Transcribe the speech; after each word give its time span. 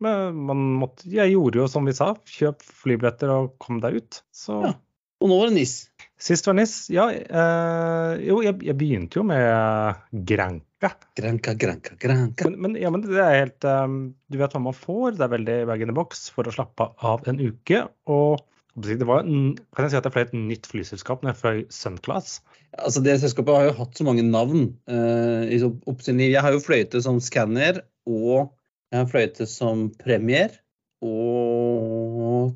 Men 0.00 0.38
man 0.48 0.62
måtte, 0.80 1.08
jeg 1.12 1.34
gjorde 1.34 1.60
jo 1.60 1.66
som 1.70 1.88
vi 1.88 1.96
sa, 1.96 2.14
kjøp 2.38 2.64
flybilletter 2.82 3.32
og 3.34 3.56
kom 3.62 3.82
deg 3.84 4.00
ut. 4.00 4.22
Så 4.32 4.62
Ja. 4.66 4.76
Og 5.20 5.28
nå 5.28 5.36
var 5.36 5.50
det 5.50 5.58
NIS. 5.58 5.74
sist 6.16 6.46
var 6.48 6.54
NIS. 6.56 6.74
Ja, 6.88 7.10
eh, 7.12 8.12
jo, 8.24 8.38
jeg, 8.40 8.56
jeg 8.64 8.76
begynte 8.80 9.20
jo 9.20 9.24
med 9.28 9.98
Granca. 10.26 10.94
Granka, 11.18 11.52
granka, 11.60 11.96
granka. 12.00 12.48
Men, 12.48 12.56
men, 12.62 12.76
ja, 12.80 12.88
men 12.92 13.02
det 13.04 13.18
er 13.20 13.34
helt 13.42 13.66
um, 13.68 13.98
Du 14.32 14.38
vet 14.40 14.54
hva 14.56 14.62
man 14.64 14.76
får. 14.76 15.18
Det 15.18 15.26
er 15.26 15.34
veldig 15.34 15.56
bag 15.68 15.84
in 15.84 15.92
the 15.92 15.96
box 15.96 16.30
for 16.32 16.48
å 16.48 16.54
slappe 16.54 16.86
av 17.04 17.28
en 17.28 17.42
uke. 17.42 17.82
Og 18.08 18.40
det 18.80 19.04
var, 19.04 19.26
kan 19.26 19.84
jeg 19.84 19.92
si 19.92 19.98
at 19.98 20.08
jeg 20.08 20.14
fløy 20.14 20.24
et 20.24 20.36
nytt 20.38 20.70
flyselskap 20.70 21.20
når 21.20 21.34
jeg 21.34 21.40
fløy 21.42 21.60
Sunclass. 21.74 22.38
Altså, 22.78 23.02
det 23.04 23.18
selskapet 23.20 23.58
har 23.58 23.68
jo 23.68 23.76
hatt 23.82 23.98
så 23.98 24.06
mange 24.06 24.24
navn 24.24 24.70
eh, 24.88 25.68
opp 25.68 26.00
sin 26.06 26.20
liv. 26.22 26.30
Jeg 26.32 26.44
har 26.46 26.56
jo 26.56 26.64
fløyte 26.64 27.02
som 27.04 27.20
Scanner, 27.20 27.82
og 28.08 28.54
jeg 28.90 28.98
har 29.02 29.10
fløyte 29.10 29.46
som 29.48 29.88
Premier, 30.00 30.54
og 31.06 32.50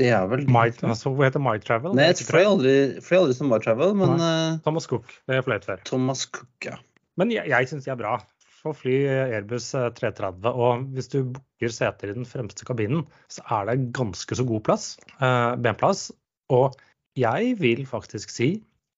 det 0.00 0.10
er 0.16 0.28
vel 0.30 0.46
My, 0.48 0.68
altså, 0.86 1.12
hva 1.12 1.28
heter 1.28 1.42
My 1.42 1.56
Travel? 1.62 1.94
Nei, 1.98 2.08
jeg 2.12 2.28
fløy 2.28 2.44
aldri, 2.46 2.74
fløy 3.04 3.18
aldri 3.24 3.36
som 3.36 3.50
My 3.52 3.58
Travel, 3.62 3.96
men 3.98 4.14
Nei. 4.20 4.36
Thomas 4.64 4.86
Cook. 4.90 5.10
Det 5.26 5.36
er 5.36 5.42
jeg 5.42 5.64
før. 5.66 5.82
Thomas 5.88 6.24
Cook, 6.30 6.52
ja. 6.64 6.78
Men 7.20 7.34
jeg, 7.34 7.50
jeg 7.50 7.68
syns 7.68 7.88
de 7.88 7.92
er 7.92 7.98
bra. 8.00 8.14
For 8.60 8.76
fly 8.76 8.94
Airbus 9.08 9.70
eh, 9.76 9.88
330, 9.96 10.48
og 10.52 10.86
hvis 10.94 11.08
du 11.12 11.18
booker 11.34 11.72
seter 11.72 12.12
i 12.12 12.16
den 12.16 12.28
fremste 12.28 12.66
kabinen, 12.68 13.06
så 13.32 13.44
er 13.56 13.70
det 13.70 13.78
ganske 13.96 14.36
så 14.36 14.44
god 14.48 14.64
plass. 14.68 14.90
Eh, 15.16 15.52
benplass. 15.64 16.10
Og 16.52 16.76
jeg 17.18 17.54
vil 17.60 17.86
faktisk 17.88 18.32
si 18.32 18.50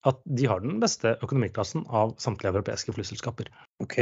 at 0.06 0.19
de 0.27 0.49
har 0.51 0.62
den 0.65 0.81
beste 0.83 1.15
økonomiklassen 1.23 1.87
av 1.95 2.17
samtlige 2.23 2.51
europeiske 2.56 2.95
flyselskaper. 2.95 3.51
OK. 3.83 3.99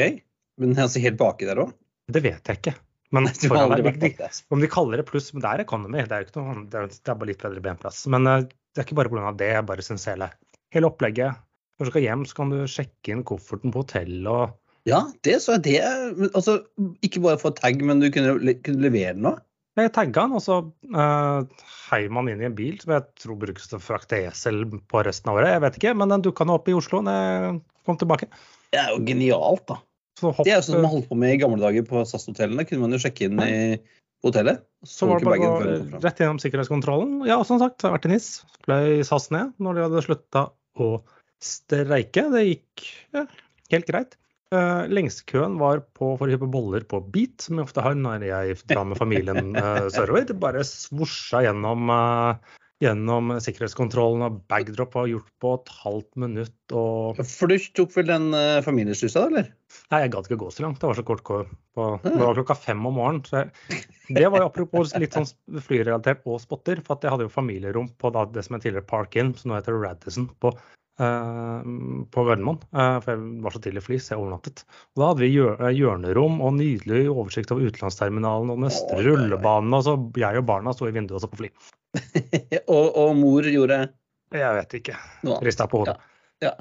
Men 0.61 0.77
altså 0.81 1.03
helt 1.05 1.21
baki 1.21 1.49
der 1.49 1.61
òg? 1.67 1.75
Det 2.09 2.23
vet 2.25 2.49
jeg 2.49 2.61
ikke. 2.61 2.77
Men 3.11 3.27
der, 3.43 3.83
de, 3.83 4.31
om 4.55 4.63
de 4.63 4.71
kaller 4.71 5.03
det 5.03 5.09
pluss, 5.11 5.33
men 5.35 5.43
det 5.43 5.51
er 5.51 5.65
economy. 5.65 6.05
Det 6.07 6.17
er, 6.17 6.27
ikke 6.27 6.41
noe, 6.41 6.65
det 6.71 6.79
er, 6.79 6.91
det 6.95 7.13
er 7.13 7.19
bare 7.19 7.31
litt 7.33 7.43
bedre 7.43 7.65
benplass. 7.65 8.05
Men 8.11 8.31
eh, 8.31 8.47
det 8.47 8.83
er 8.83 8.87
ikke 8.87 8.99
bare 9.01 9.13
pga. 9.13 9.35
det, 9.39 9.53
jeg 9.57 9.67
bare 9.67 9.87
syns 9.87 10.07
hele, 10.11 10.31
hele 10.75 10.91
opplegget. 10.91 11.43
Når 11.81 11.89
du 11.89 11.93
skal 11.95 12.05
hjem, 12.05 12.25
så 12.29 12.37
kan 12.37 12.53
du 12.53 12.59
sjekke 12.69 13.15
inn 13.15 13.27
kofferten 13.27 13.73
på 13.75 13.85
hotellet 13.85 14.31
og 14.31 14.57
Ja, 14.89 15.03
det 15.27 15.39
så 15.45 15.59
jeg 15.59 15.65
det. 15.67 15.79
Altså, 16.31 16.61
ikke 17.05 17.23
bare 17.25 17.41
få 17.41 17.53
tag, 17.57 17.83
men 17.85 18.01
du 18.01 18.09
kunne, 18.13 18.55
kunne 18.65 18.85
levere 18.85 19.17
den 19.17 19.29
òg? 19.33 19.43
Jeg 19.79 19.93
tagga 19.95 20.25
den, 20.27 20.35
og 20.37 20.43
så 20.45 20.57
uh, 20.93 21.67
heiv 21.89 22.11
man 22.13 22.29
inn 22.29 22.43
i 22.43 22.49
en 22.49 22.57
bil 22.57 22.77
som 22.81 22.95
jeg 22.97 23.05
tror 23.23 23.39
brukes 23.41 23.69
til 23.71 23.79
å 23.79 23.83
frakte 23.85 24.19
esel 24.27 24.65
på 24.69 25.03
resten 25.07 25.31
av 25.31 25.39
året. 25.39 25.55
Jeg 25.55 25.63
vet 25.65 25.79
ikke, 25.79 25.95
men 25.97 26.13
den 26.13 26.25
dukka 26.27 26.45
nå 26.45 26.57
opp 26.59 26.69
i 26.69 26.75
Oslo 26.77 27.01
da 27.07 27.15
jeg 27.17 27.55
kom 27.89 28.01
tilbake. 28.01 28.29
Det 28.75 28.81
er 28.83 28.93
jo 28.93 29.01
genialt, 29.07 29.65
da. 29.71 29.79
Så 30.19 30.33
hopp, 30.35 30.45
Det 30.47 30.53
er 30.53 30.61
jo 30.61 30.67
sånn 30.67 30.83
man 30.83 30.93
holdt 30.93 31.09
på 31.11 31.19
med 31.19 31.37
i 31.37 31.41
gamle 31.41 31.61
dager 31.63 31.87
på 31.87 32.03
SAS-hotellene. 32.03 32.67
Kunne 32.69 32.85
man 32.85 32.97
jo 32.97 33.01
sjekke 33.03 33.29
inn 33.29 33.41
i 33.45 33.57
hotellet. 34.25 34.65
så 34.85 35.09
var 35.09 35.21
det 35.21 35.29
bare 35.29 35.39
å 35.41 35.53
gå 35.61 36.01
rett 36.03 36.21
gjennom 36.21 36.41
sikkerhetskontrollen. 36.43 37.21
Ja, 37.29 37.41
som 37.47 37.61
sagt, 37.61 37.81
jeg 37.81 37.89
har 37.89 37.97
vært 37.97 38.09
i 38.09 38.13
NIS. 38.15 38.31
Fløy 38.67 39.05
SAS 39.07 39.31
ned 39.35 39.55
når 39.63 39.79
de 39.79 39.87
hadde 39.87 40.05
slutta 40.05 40.47
å 40.81 40.91
streike. 41.41 42.27
Det 42.35 42.45
gikk 42.47 42.89
ja, 43.17 43.25
helt 43.73 43.89
greit. 43.89 44.19
Uh, 44.51 44.83
Lengstekøen 44.91 45.61
var 45.61 45.85
på 45.95 46.17
for 46.19 46.27
å 46.27 46.33
kjøpe 46.33 46.49
boller 46.51 46.83
på 46.91 46.99
Beat, 47.15 47.37
som 47.45 47.61
jeg 47.61 47.69
ofte 47.69 47.85
har 47.85 47.95
når 47.95 48.25
jeg 48.27 48.57
drar 48.73 48.89
med 48.91 48.99
familien 48.99 49.53
uh, 49.55 49.87
sørover. 49.95 50.27
Det 50.27 50.35
bare 50.43 50.65
svosja 50.67 51.45
gjennom, 51.47 51.87
eh, 51.95 52.59
gjennom 52.81 53.35
sikkerhetskontrollen, 53.45 54.23
og 54.25 54.39
bagdrop 54.49 54.95
var 54.97 55.09
gjort 55.11 55.29
på 55.43 55.51
et 55.59 55.73
halvt 55.83 56.17
minutt. 56.23 56.73
og 56.73 57.19
For 57.29 57.51
du 57.53 57.59
tok 57.77 57.93
vel 57.99 58.07
den 58.09 58.31
uh, 58.33 58.63
familieslusa, 58.65 59.27
eller? 59.29 59.51
Nei, 59.93 60.01
jeg 60.07 60.13
gadd 60.15 60.31
ikke 60.31 60.39
gå 60.41 60.49
så 60.55 60.65
langt. 60.65 60.81
Det 60.81 60.89
var 60.89 60.97
så 60.97 61.05
kort 61.05 61.21
kø. 61.29 61.43
på- 61.77 62.01
Det 62.07 62.17
var 62.19 62.35
klokka 62.39 62.57
fem 62.57 62.81
om 62.89 62.97
morgenen. 62.97 63.21
Så 63.29 63.43
jeg, 63.45 63.85
det 64.17 64.25
var 64.33 64.41
jo 64.43 64.49
apropos 64.49 64.95
litt 64.99 65.13
sånn 65.19 65.29
flyrelatert 65.61 66.25
og 66.25 66.41
spotter. 66.41 66.81
For 66.87 66.97
jeg 67.05 67.13
hadde 67.13 67.29
jo 67.29 67.33
familierom 67.37 67.91
på 68.01 68.11
da, 68.17 68.25
det 68.25 68.47
som 68.49 68.57
er 68.57 68.65
tidligere 68.65 68.89
Park 68.89 69.15
Inn, 69.21 69.35
som 69.37 69.53
nå 69.53 69.59
heter 69.61 69.77
Radisson, 69.77 70.31
på, 70.41 70.55
uh, 71.05 71.61
på 72.11 72.25
Gardermoen. 72.31 72.63
Uh, 72.73 72.97
for 73.05 73.13
jeg 73.13 73.43
var 73.45 73.55
så 73.59 73.63
tidlig 73.67 73.85
fly, 73.87 73.99
så 74.01 74.15
jeg 74.17 74.23
overnattet. 74.25 74.65
Og 74.97 75.03
da 75.05 75.11
hadde 75.13 75.27
vi 75.27 75.31
hjør, 75.35 75.61
eh, 75.69 75.77
hjørnerom 75.77 76.41
og 76.41 76.57
nydelig 76.57 77.05
oversikt 77.13 77.53
over 77.53 77.69
utenlandsterminalen 77.69 78.57
og 78.57 78.65
neste 78.65 78.89
Oi, 78.97 79.03
oi, 79.03 79.05
oi. 79.05 79.11
rullebane. 79.13 79.77
Og 79.77 79.85
så 79.87 79.99
jeg 80.25 80.41
og 80.43 80.49
barna 80.49 80.73
sto 80.73 80.89
i 80.89 80.97
vinduet 80.97 81.21
og 81.21 81.27
så 81.27 81.31
på 81.37 81.43
fly. 81.45 81.53
og, 82.75 82.87
og 82.87 83.17
mor 83.19 83.47
gjorde 83.51 83.81
Jeg 84.31 84.57
vet 84.61 84.77
ikke. 84.79 84.97
Rista 85.43 85.67
på 85.71 85.83
hodet. 85.83 85.97
Ja, 86.41 86.55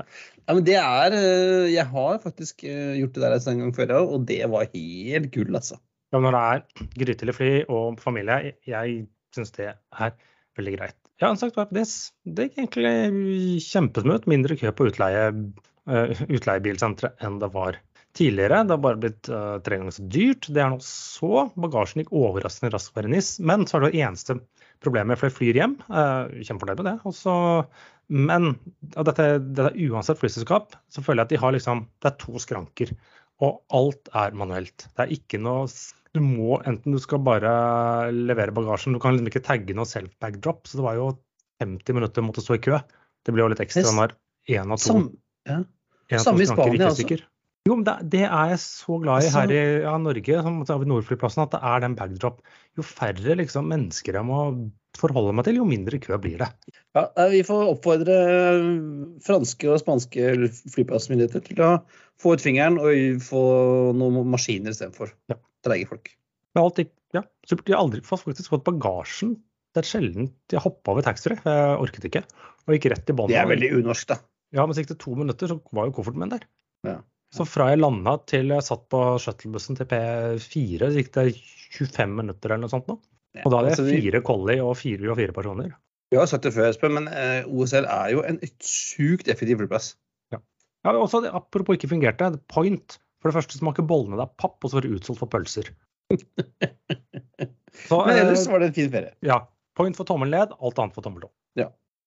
men 0.51 0.65
det 0.67 0.75
er 0.75 1.13
uh, 1.15 1.67
Jeg 1.71 1.85
har 1.87 2.17
faktisk 2.23 2.65
uh, 2.67 2.95
gjort 2.99 3.15
det 3.15 3.23
der 3.23 3.51
en 3.51 3.61
gang 3.63 3.75
før, 3.75 3.93
ja, 3.93 4.01
og 4.03 4.25
det 4.27 4.41
var 4.51 4.67
helt 4.73 5.29
gull, 5.35 5.55
altså. 5.55 5.79
Ja, 6.11 6.19
når 6.19 6.35
det 6.35 6.41
er 6.41 6.89
grytidlig 7.03 7.35
fly 7.37 7.51
og 7.69 7.99
familie, 8.01 8.55
jeg, 8.67 9.03
syns 9.35 9.53
det 9.55 9.69
er 9.69 10.15
veldig 10.57 10.73
greit. 10.79 10.97
Har 11.21 11.35
sagt 11.37 11.57
det, 11.75 11.85
det 12.25 12.47
gikk 12.47 12.79
egentlig 12.79 13.61
kjempesmooth. 13.63 14.27
Mindre 14.31 14.57
kø 14.59 14.71
på 14.75 14.89
utleie, 14.89 15.29
uh, 15.91 16.23
utleiebilsentre 16.27 17.13
enn 17.23 17.39
det 17.43 17.51
var 17.53 17.79
tidligere. 18.17 18.63
Det 18.65 18.75
har 18.75 18.83
bare 18.83 19.01
blitt 19.03 19.29
uh, 19.31 19.59
tre 19.63 19.79
ganger 19.79 19.95
så 19.95 20.05
dyrt. 20.11 20.49
Det 20.49 20.63
er 20.63 20.73
nå 20.73 20.79
så. 20.83 21.45
Bagasjen 21.59 22.03
gikk 22.03 22.15
overraskende 22.15 22.73
raskt 22.73 22.95
hver 22.97 23.09
NIS. 23.11 23.35
Men 23.43 23.67
så 23.67 23.77
er 23.77 23.85
det 23.85 23.93
det 23.93 24.03
eneste 24.07 24.39
problemet, 24.83 25.19
for 25.19 25.29
flere 25.29 25.37
flyr 25.37 25.61
hjem. 25.61 25.77
Uh, 25.91 26.41
kjempefornøyd 26.43 26.81
med 26.81 26.89
det. 26.89 26.95
Også, 27.09 27.35
men 28.09 28.51
og 28.95 29.07
dette, 29.09 29.29
dette 29.43 29.71
er 29.71 29.79
uansett 29.89 30.19
flyselskap, 30.21 30.75
så 30.91 31.03
føler 31.05 31.23
jeg 31.23 31.29
at 31.29 31.33
de 31.33 31.41
har 31.43 31.55
liksom 31.55 31.85
Det 32.01 32.11
er 32.11 32.19
to 32.23 32.41
skranker. 32.41 32.93
Og 33.45 33.61
alt 33.75 34.11
er 34.19 34.35
manuelt. 34.35 34.87
Det 34.95 35.05
er 35.05 35.15
ikke 35.15 35.39
noe 35.39 35.67
Du 36.15 36.19
må 36.25 36.57
enten 36.67 36.95
du 36.95 36.99
skal 36.99 37.21
bare 37.23 37.51
levere 38.11 38.55
bagasjen, 38.55 38.95
du 38.95 39.01
kan 39.03 39.13
liksom 39.15 39.29
ikke 39.29 39.45
tagge 39.45 39.75
noe 39.77 39.87
self-bag 39.87 40.39
drop. 40.43 40.65
Så 40.67 40.79
det 40.79 40.87
var 40.87 40.97
jo 40.99 41.11
50 41.63 41.99
minutter 41.99 42.25
måtte 42.25 42.43
stå 42.43 42.57
i 42.57 42.63
kø. 42.65 42.79
Det 43.25 43.35
ble 43.35 43.45
jo 43.45 43.51
litt 43.51 43.61
ekstra 43.63 43.91
når 43.93 44.15
én 44.49 44.71
av 44.73 44.79
to, 44.79 44.87
Sam, 44.87 45.09
ja. 45.45 45.59
samme 46.17 46.39
to 46.39 46.45
i 46.45 46.49
Spania, 46.49 46.89
altså. 46.89 47.19
Jo, 47.67 47.75
men 47.75 47.85
det, 47.85 47.95
det 48.15 48.23
er 48.25 48.53
jeg 48.53 48.61
så 48.63 48.97
glad 49.01 49.21
i 49.21 49.27
Altså- 49.27 49.41
her 49.43 49.51
i 49.53 49.63
ja, 49.83 49.95
Norge, 50.01 50.41
som 50.45 50.59
Avinor-flyplassen, 50.63 51.43
at 51.43 51.51
det 51.53 51.59
er 51.71 51.83
den 51.83 51.95
bagdrop. 51.99 52.39
Jo 52.77 52.85
færre 52.85 53.35
liksom, 53.37 53.67
mennesker 53.69 54.15
jeg 54.15 54.25
må 54.25 54.39
forholde 54.97 55.35
meg 55.37 55.45
til, 55.45 55.59
jo 55.59 55.67
mindre 55.67 55.99
kø 56.01 56.17
blir 56.21 56.39
det. 56.41 56.49
Ja, 56.97 57.03
eh, 57.15 57.29
vi 57.35 57.41
får 57.45 57.67
oppfordre 57.75 58.15
eh, 58.31 58.69
franske 59.25 59.69
og 59.69 59.81
spanske 59.83 60.31
flyplassmyndigheter 60.73 61.43
til 61.45 61.61
å 61.65 61.73
få 62.19 62.33
ut 62.35 62.43
fingeren 62.43 62.79
og 62.81 63.21
få 63.23 63.43
noen 63.95 64.23
maskiner 64.33 64.73
istedenfor. 64.73 65.13
Ja. 65.31 65.37
Treige 65.65 65.91
folk. 65.91 66.09
Men 66.55 66.63
alt 66.63 66.81
gikk 66.81 66.95
ja, 67.13 67.23
supert. 67.45 67.69
Jeg 67.69 67.77
har 67.77 67.83
aldri 67.83 68.01
faktisk 68.05 68.55
fått 68.55 68.65
bagasjen. 68.67 69.37
Det 69.75 69.83
er 69.83 69.87
sjelden 69.91 70.31
jeg 70.49 70.63
hoppa 70.63 70.95
over 70.95 71.05
taxfree. 71.05 71.37
Jeg 71.45 71.77
orket 71.83 72.09
ikke. 72.09 72.23
Og 72.65 72.75
gikk 72.75 72.89
rett 72.95 73.11
i 73.11 73.15
banen. 73.15 73.33
Det 73.33 73.39
er 73.41 73.49
veldig 73.49 73.69
unorsk, 73.77 74.09
da. 74.09 74.19
Ja, 74.55 74.65
men 74.65 74.73
så 74.73 74.81
gikk 74.81 74.95
det 74.95 75.01
to 75.03 75.13
minutter, 75.17 75.51
så 75.51 75.59
var 75.75 75.89
jo 75.89 75.93
kofferten 75.99 76.23
min 76.23 76.33
der. 76.33 76.45
Ja. 76.87 76.97
Så 77.35 77.45
fra 77.45 77.69
jeg 77.69 77.81
landa 77.81 78.15
til 78.29 78.49
jeg 78.49 78.65
satt 78.65 78.87
på 78.89 78.99
shuttlebussen 79.21 79.77
til 79.77 79.87
P4, 79.89 80.79
så 80.81 80.95
gikk 80.97 81.11
det 81.13 81.25
25 81.77 82.15
minutter 82.17 82.49
eller 82.49 82.65
noe 82.65 82.73
sånt 82.73 82.89
nå. 82.89 82.97
Og 83.43 83.51
da 83.51 83.59
hadde 83.59 83.75
altså, 83.75 83.85
jeg 83.85 84.01
fire 84.01 84.21
collie 84.25 84.63
og 84.65 84.73
fire 84.79 85.11
og 85.11 85.19
fire 85.19 85.35
personer. 85.35 85.75
Vi 86.09 86.17
har 86.17 86.25
sagt 86.29 86.47
det 86.47 86.55
før, 86.55 86.71
Espen, 86.71 86.95
men 86.95 87.05
eh, 87.13 87.45
OSL 87.45 87.85
er 87.85 88.13
jo 88.15 88.23
en 88.25 88.39
sjukt 88.65 89.29
effektiv 89.29 89.61
flyplass. 89.61 89.91
Ja, 90.33 90.41
og 90.95 91.03
også, 91.03 91.21
Apropos 91.35 91.77
ikke 91.77 91.91
fungerte, 91.91 92.31
point. 92.49 92.97
For 93.19 93.29
det 93.29 93.35
første 93.35 93.59
smaker 93.59 93.85
bollene 93.85 94.17
deg 94.17 94.31
papp, 94.39 94.57
og 94.63 94.71
så 94.71 94.79
var 94.79 94.87
det 94.87 94.95
utsolgt 94.95 95.21
for 95.21 95.29
pølser. 95.29 95.69
Så, 97.89 97.99
Men 98.01 98.17
ellers 98.17 98.41
eh, 98.47 98.51
var 98.51 98.63
det 98.63 98.71
en 98.71 98.75
fin 98.75 98.89
ferie. 98.91 99.11
ja, 99.23 99.37
point 99.77 99.95
for 99.95 100.07
tommel 100.07 100.31
ned, 100.33 100.55
alt 100.57 100.79
annet 100.81 100.95
for 100.97 101.05
tommel 101.05 101.27
opp. 101.27 101.35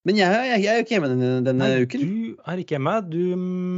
Men 0.08 0.19
jeg, 0.19 0.34
jeg, 0.34 0.62
jeg 0.64 0.72
er 0.72 0.78
jo 0.78 0.84
ikke 0.84 0.94
hjemme 0.96 1.10
denne, 1.12 1.32
denne 1.46 1.66
Nei, 1.70 1.87
uken. 1.87 2.02
du 2.02 2.46
er 2.50 2.62
ikke 2.62 2.76
hjemme. 2.76 2.94
Du 3.06 3.20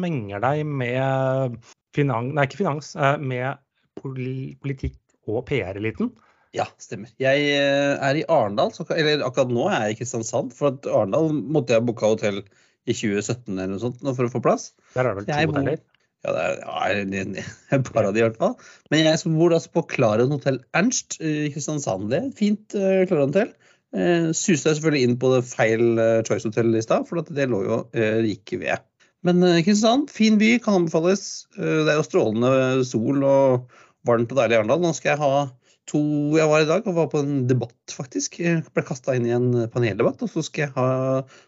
menger 0.04 0.40
deg 0.44 0.62
med 0.64 1.58
finans, 1.96 2.32
nei, 2.32 2.46
ikke 2.48 2.62
finans, 2.62 2.92
eh, 2.96 3.16
med 3.20 3.60
politikk 4.00 4.96
og 5.28 5.44
PR-eliten. 5.48 6.12
Ja, 6.54 6.68
stemmer. 6.80 7.10
Jeg 7.20 7.48
eh, 7.50 7.94
er 7.98 8.20
i 8.20 8.26
Arendal, 8.30 8.70
eller 8.94 9.24
akkurat 9.26 9.52
nå 9.52 9.66
er 9.68 9.88
jeg 9.88 9.96
i 9.96 9.98
Kristiansand. 10.00 10.54
For 10.56 10.72
at 10.72 10.86
Arendal 10.88 11.32
måtte 11.34 11.76
jeg 11.76 11.84
booka 11.88 12.14
hotell 12.14 12.40
i 12.84 12.94
2017 12.94 13.50
eller 13.54 13.74
noe 13.74 13.82
sånt 13.82 14.00
for 14.04 14.26
å 14.26 14.32
få 14.32 14.42
plass. 14.44 14.70
Der 14.94 15.08
er 15.08 15.16
det 15.18 15.24
vel 15.24 15.28
to 15.28 15.40
hoteller. 15.50 15.82
Ja, 16.24 16.32
det 16.32 16.40
er, 16.40 16.54
ja, 16.56 17.24
det 17.36 17.42
er 17.76 17.82
par 17.84 18.06
av 18.08 18.14
de 18.16 18.22
i 18.22 18.24
hvert 18.24 18.38
fall. 18.40 18.54
Men 18.92 19.02
jeg 19.04 19.34
bor 19.34 19.52
altså 19.52 19.74
på 19.74 19.84
Klaren 19.92 20.32
hotell 20.32 20.62
Ernst 20.78 21.18
i 21.20 21.50
Kristiansand. 21.52 22.08
Det 22.12 22.20
er 22.20 22.28
et 22.30 22.38
fint 22.38 22.76
uh, 22.78 23.02
Klaren-hotell. 23.10 23.50
Uh, 23.94 24.32
suste 24.34 24.70
jeg 24.70 24.80
selvfølgelig 24.80 25.06
inn 25.06 25.18
på 25.22 25.30
det 25.36 25.44
feil 25.46 25.84
uh, 26.00 26.22
Choice 26.26 26.48
Hotel 26.48 26.74
i 26.74 26.82
stad, 26.82 27.06
for 27.06 27.22
det 27.22 27.46
lå 27.50 27.62
jo 27.62 27.80
rike 27.94 28.24
like 28.26 28.60
ved. 28.62 28.86
Men 29.24 29.42
uh, 29.46 29.60
Kristiansand, 29.62 30.10
fin 30.12 30.38
by, 30.40 30.56
kan 30.62 30.80
anbefales. 30.82 31.46
Det 31.54 31.86
er 31.86 32.00
jo 32.00 32.06
strålende 32.06 32.84
sol 32.88 33.22
og 33.24 33.76
varmt 34.08 34.34
og 34.34 34.40
deilig 34.40 34.58
i 34.58 34.60
Arendal. 34.60 34.82
Nå 34.82 34.92
skal 34.96 35.14
jeg 35.14 35.22
ha 35.22 35.46
to 35.88 36.00
Jeg 36.32 36.48
var 36.48 36.62
i 36.64 36.68
dag 36.68 36.86
og 36.88 36.96
var 36.96 37.08
på 37.12 37.20
en 37.22 37.42
debatt, 37.48 37.92
faktisk. 37.92 38.38
Jeg 38.40 38.64
ble 38.74 38.84
kasta 38.88 39.16
inn 39.16 39.28
i 39.28 39.34
en 39.36 39.50
paneldebatt. 39.72 40.22
Og 40.24 40.32
så 40.32 40.44
skal 40.44 40.66
jeg 40.66 40.74
ha 40.76 40.86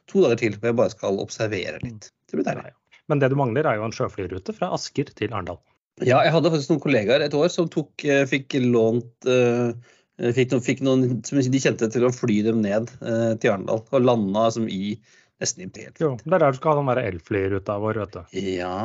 to 0.08 0.24
dager 0.24 0.40
til 0.40 0.58
hvor 0.58 0.70
jeg 0.70 0.80
bare 0.80 0.92
skal 0.92 1.22
observere 1.22 1.80
litt. 1.84 2.10
Det 2.28 2.38
blir 2.38 2.46
deilig. 2.46 2.74
Men 3.10 3.22
det 3.22 3.30
du 3.32 3.38
mangler, 3.38 3.66
er 3.66 3.78
jo 3.78 3.86
en 3.86 3.94
sjøflyrute 3.94 4.54
fra 4.56 4.72
Asker 4.76 5.10
til 5.16 5.32
Arendal. 5.32 5.60
Ja, 6.04 6.20
jeg 6.26 6.34
hadde 6.34 6.50
faktisk 6.52 6.72
noen 6.74 6.82
kollegaer 6.84 7.22
et 7.24 7.34
år 7.36 7.48
som 7.52 7.68
tok, 7.72 8.04
eh, 8.04 8.26
fikk 8.28 8.58
lånt 8.60 9.28
uh, 9.30 9.72
fikk, 10.16 10.52
noen, 10.52 10.64
fikk 10.64 10.82
noen 10.86 11.06
som 11.26 11.40
de 11.40 11.62
kjente 11.62 11.88
til 11.92 12.06
å 12.06 12.12
fly 12.14 12.40
dem 12.46 12.62
ned 12.64 12.90
eh, 13.00 13.32
til 13.40 13.52
Arendal. 13.52 13.82
Og 13.92 14.04
landa 14.04 14.48
som 14.54 14.68
i 14.68 14.96
nesten 15.42 15.66
i 15.66 15.70
helt 15.82 16.00
Jo, 16.00 16.14
det 16.24 16.32
er 16.32 16.44
der 16.46 16.54
du 16.54 16.60
skal 16.60 16.78
ha 16.78 16.84
den 16.84 17.02
elflyruta 17.04 17.78
vår, 17.82 18.02
vet 18.04 18.16
du. 18.16 18.38
Ja 18.56 18.76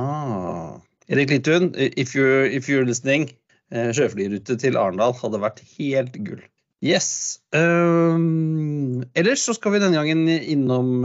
Erik 1.12 1.32
Littun, 1.34 1.72
if 1.76 2.16
you're, 2.16 2.46
if 2.48 2.70
you're 2.72 2.88
listening, 2.88 3.30
eh, 3.72 3.92
sjøflyrute 3.96 4.56
til 4.60 4.80
Arendal 4.80 5.16
hadde 5.18 5.42
vært 5.44 5.60
helt 5.78 6.16
gull. 6.24 6.44
Yes. 6.82 7.40
Um, 7.54 9.04
ellers 9.14 9.44
så 9.46 9.54
skal 9.54 9.76
vi 9.76 9.82
denne 9.84 10.00
gangen 10.00 10.26
innom 10.32 11.04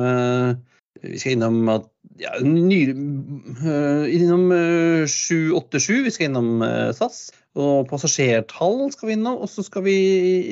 vi 1.03 1.19
skal 1.21 1.37
innom 1.37 1.69
at 1.73 1.87
ja, 2.21 2.33
ny, 2.45 2.81
uh, 2.93 4.07
innom 4.09 4.49
uh, 4.53 5.05
787, 5.11 6.03
vi 6.07 6.15
skal 6.15 6.31
innom 6.31 6.65
uh, 6.65 6.91
SAS. 6.97 7.29
Og 7.57 7.87
passasjertall 7.91 8.91
skal 8.93 9.11
vi 9.11 9.17
innom, 9.17 9.39
og 9.41 9.49
så 9.49 9.65
skal 9.65 9.87
vi 9.87 9.97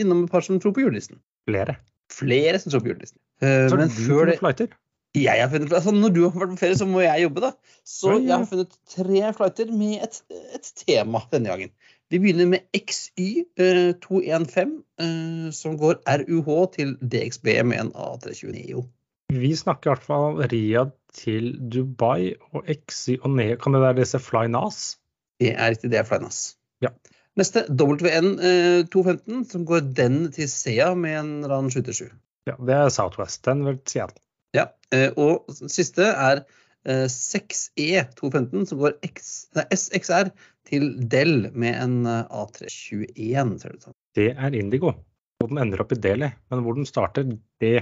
innom 0.01 0.25
et 0.25 0.33
par 0.33 0.45
som 0.47 0.61
tror 0.61 0.73
på 0.77 0.87
julenissen. 0.87 1.21
Flere. 1.49 1.77
Flere 2.13 2.61
som 2.61 2.73
tror 2.73 2.85
på 2.85 2.93
julenissen. 2.93 3.21
Så 3.43 3.77
men 3.77 3.91
du 3.93 3.99
før 4.07 4.31
det 4.31 4.39
flighter. 4.41 4.71
jeg 5.19 5.43
har 5.43 5.51
funnet, 5.53 5.73
altså 5.73 5.93
Når 5.93 6.13
du 6.15 6.23
har 6.23 6.39
vært 6.39 6.55
på 6.55 6.61
ferie, 6.63 6.79
så 6.81 6.87
må 6.89 7.03
jeg 7.05 7.27
jobbe, 7.27 7.43
da. 7.45 7.51
Så 7.85 8.15
jeg 8.23 8.33
har 8.33 8.47
funnet 8.49 8.79
tre 8.89 9.33
flighter 9.37 9.75
med 9.75 10.07
et, 10.07 10.23
et 10.57 10.71
tema 10.87 11.21
denne 11.33 11.53
gangen. 11.53 11.75
Vi 12.11 12.21
begynner 12.23 12.47
med 12.47 12.59
XY 12.77 13.45
eh, 13.59 13.95
215, 14.03 14.75
eh, 15.01 15.53
som 15.53 15.79
går 15.81 16.03
RUH 16.07 16.51
til 16.77 16.97
DXB 17.01 17.47
med 17.65 17.81
en 17.81 17.93
A320 17.93 18.53
Neo. 18.53 18.85
Vi 19.33 19.55
snakker 19.57 19.89
i 19.89 19.95
hvert 19.95 20.05
fall 20.05 20.43
Riyadh 20.53 20.93
til 21.15 21.55
Dubai 21.71 22.35
og 22.53 22.67
XY 22.69 23.17
og 23.23 23.31
Neo. 23.39 23.57
Kan 23.63 23.75
det 23.75 23.81
være 23.83 24.01
disse 24.03 24.21
Fly 24.21 24.47
Nas? 24.51 24.97
Det 25.41 25.53
er 25.53 25.73
riktig, 25.75 25.91
det 25.91 25.99
er 25.99 26.07
Flynas. 26.09 26.57
Ja. 26.85 26.93
Neste 27.39 27.65
WN 27.71 28.37
eh, 28.39 28.85
215, 28.93 29.45
som 29.51 29.65
går 29.67 29.89
den 29.97 30.29
til 30.35 30.49
SEA 30.51 30.93
med 30.95 31.17
en 31.19 31.33
RAN 31.51 31.71
77. 31.71 32.13
Ja, 32.47 32.55
det 32.61 32.77
er 32.77 32.93
Southwest. 32.95 33.43
Den 33.47 33.65
vil 33.67 33.81
Seattle. 33.91 34.23
Ja. 34.55 34.69
Eh, 34.95 35.11
og 35.19 35.51
siste 35.51 36.07
er 36.13 36.45
eh, 36.87 37.09
6E 37.11 38.05
215, 38.21 38.69
som 38.71 38.85
går 38.85 38.95
X, 39.09 39.33
nei, 39.59 39.67
SXR 39.75 40.31
til 40.69 40.93
Dell 41.11 41.49
med 41.51 41.75
en 41.81 41.99
eh, 42.07 42.23
A321, 42.31 43.59
ser 43.59 43.75
det 43.75 43.81
ut 43.81 43.89
som. 43.89 43.99
Det 44.15 44.31
er 44.37 44.55
Indigo. 44.55 44.95
Og 45.43 45.51
den 45.51 45.65
ender 45.65 45.83
opp 45.83 45.93
i 45.93 45.99
Delhi. 45.99 46.31
Men 46.53 46.63
hvor 46.63 46.79
den 46.79 46.87
starter, 46.87 47.27
det 47.61 47.77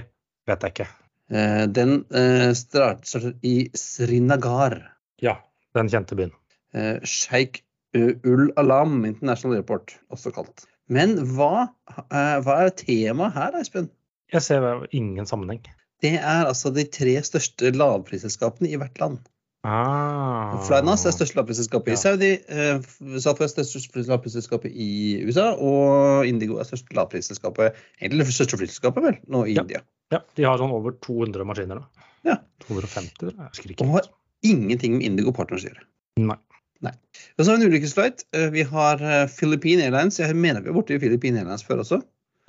vet 0.49 0.65
jeg 0.65 0.73
ikke. 0.73 0.89
Eh, 1.33 1.65
den 1.67 2.03
eh, 2.13 2.51
starter 2.53 3.33
i 3.41 3.69
Srinagar. 3.73 4.77
Ja, 5.21 5.39
den 5.73 5.89
kjente 5.89 6.17
byen. 6.19 6.33
Eh, 6.73 6.99
Sheikh 7.03 7.63
Ul 7.93 8.51
Alam 8.57 9.03
International 9.05 9.57
Airport, 9.57 9.95
også 10.13 10.33
kalt. 10.33 10.65
Men 10.89 11.15
hva, 11.33 11.67
eh, 11.89 12.37
hva 12.43 12.57
er 12.65 12.73
temaet 12.77 13.37
her, 13.37 13.57
Espen? 13.59 13.89
Jeg 14.33 14.45
ser 14.45 14.85
ingen 14.91 15.29
sammenheng. 15.29 15.61
Det 16.03 16.17
er 16.17 16.49
altså 16.49 16.73
de 16.73 16.83
tre 16.89 17.15
største 17.23 17.71
lavprisselskapene 17.73 18.73
i 18.73 18.79
hvert 18.81 18.99
land. 19.01 19.21
Ah. 19.63 20.57
Flynas 20.67 21.05
er 21.07 21.13
største 21.15 21.37
lavprisselskapet 21.39 21.93
i 21.95 21.99
Saudi, 21.99 22.31
eh, 22.51 22.81
er 22.83 23.19
største 23.23 24.03
lavprisselskapet 24.09 24.73
i 24.75 25.23
USA, 25.23 25.53
og 25.55 26.27
Indigo 26.27 26.57
er 26.59 26.67
største 26.67 26.91
lavprisselskapet 26.97 27.77
egentlig 28.01 28.27
det 28.27 28.35
største 28.35 28.59
flyselskapet 28.59 29.05
vel, 29.07 29.17
nå 29.31 29.45
i 29.47 29.53
Ja. 29.55 29.61
India. 29.63 29.81
Ja, 30.11 30.19
de 30.35 30.43
har 30.43 30.57
sånn 30.59 30.73
over 30.75 30.91
200 30.99 31.45
maskiner 31.47 31.79
nå. 31.79 31.85
Ja. 32.27 32.37
250, 32.67 33.13
tror 33.19 33.31
jeg. 33.31 33.77
Jeg 33.79 33.87
Og 33.87 33.93
har 33.93 34.09
ingenting 34.43 34.97
med 34.97 35.05
Indigo 35.07 35.31
Partners 35.31 35.63
å 35.63 35.71
gjøre. 35.71 35.85
Nei. 36.19 36.91
Og 37.39 37.45
så 37.45 37.51
har 37.51 37.57
vi 37.57 37.63
en 37.63 37.71
ulykkesflight. 37.71 38.25
Eh, 38.33 38.49
Vi 38.51 38.63
har 38.67 38.99
eh, 38.99 39.27
Philippine 39.31 39.83
Airlines. 39.87 40.19
Jeg 40.19 40.35
mener 40.35 40.59
vi 40.61 40.67
har 40.67 40.75
borti 40.75 40.99
Philippine 40.99 41.39
Airlines 41.39 41.63
før 41.63 41.79
også. 41.79 42.01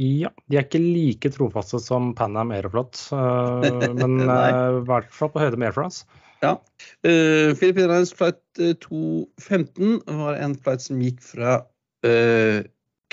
Ja, 0.02 0.28
de 0.50 0.56
er 0.58 0.64
ikke 0.66 0.80
like 0.82 1.30
trofaste 1.30 1.78
som 1.80 2.14
Pan 2.18 2.36
Am 2.36 2.50
Aeroflot, 2.50 2.98
øh, 3.14 3.94
men 3.94 4.16
Nei. 4.26 4.50
i 4.50 4.82
hvert 4.88 5.12
fall 5.14 5.30
på 5.30 5.38
høyde 5.38 5.56
med 5.56 5.68
Air 5.70 5.76
France. 5.78 6.04
Ja. 6.44 6.54
Uh, 7.06 7.54
Philippine 7.56 7.88
Airlines 7.88 8.12
flight 8.16 8.40
eh, 8.60 8.74
215 8.84 10.00
var 10.20 10.40
en 10.40 10.56
flight 10.60 10.84
som 10.84 11.00
gikk 11.02 11.22
fra 11.24 11.60
uh, 12.06 12.60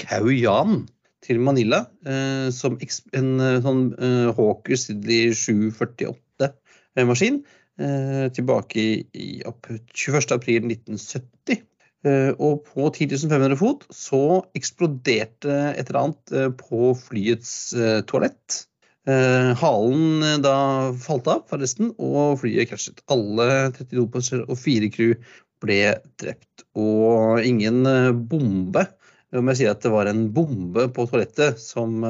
Kauyan 0.01 0.83
til 1.21 1.39
Manila 1.39 1.85
uh, 2.07 2.49
som 2.51 2.77
en 2.81 3.31
eh, 3.39 3.59
sånn 3.63 3.83
uh, 3.99 4.31
Hawker 4.37 4.79
Sidley 4.79 5.31
748-maskin. 5.37 7.43
eh, 7.81 8.25
tilbake 8.35 8.79
i, 8.79 8.89
i 9.13 9.27
opp 9.47 9.69
21. 9.69 10.33
april 10.35 10.65
1970. 10.67 11.61
Eh, 12.01 12.31
og 12.41 12.63
på 12.65 12.87
10 12.89 13.29
500 13.29 13.53
fot 13.59 13.83
så 13.93 14.41
eksploderte 14.57 15.53
et 15.77 15.85
eller 15.85 15.99
annet 15.99 16.31
eh, 16.33 16.47
på 16.57 16.95
flyets 16.97 17.51
eh, 17.77 17.99
toalett. 18.09 18.63
Eh, 19.09 19.51
halen 19.57 20.24
eh, 20.24 20.38
da 20.44 20.56
falt 21.01 21.30
av, 21.31 21.45
forresten, 21.50 21.94
og 21.98 22.42
flyet 22.42 22.69
krasjet. 22.69 23.01
Alle 23.12 23.71
32 23.74 24.06
passasjerer 24.13 24.51
og 24.51 24.59
fire 24.62 24.89
crew 24.94 25.15
ble 25.63 25.80
drept. 26.21 26.65
Og 26.77 27.42
ingen 27.45 27.81
eh, 27.89 28.12
bombe. 28.13 28.86
Om 29.31 29.48
jeg 29.50 29.62
sier 29.62 29.74
at 29.74 29.81
det 29.81 29.94
var 29.94 30.09
en 30.12 30.25
bombe 30.36 30.89
på 30.92 31.06
toalettet 31.07 31.56
som 31.63 32.01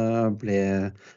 ble 0.42 0.56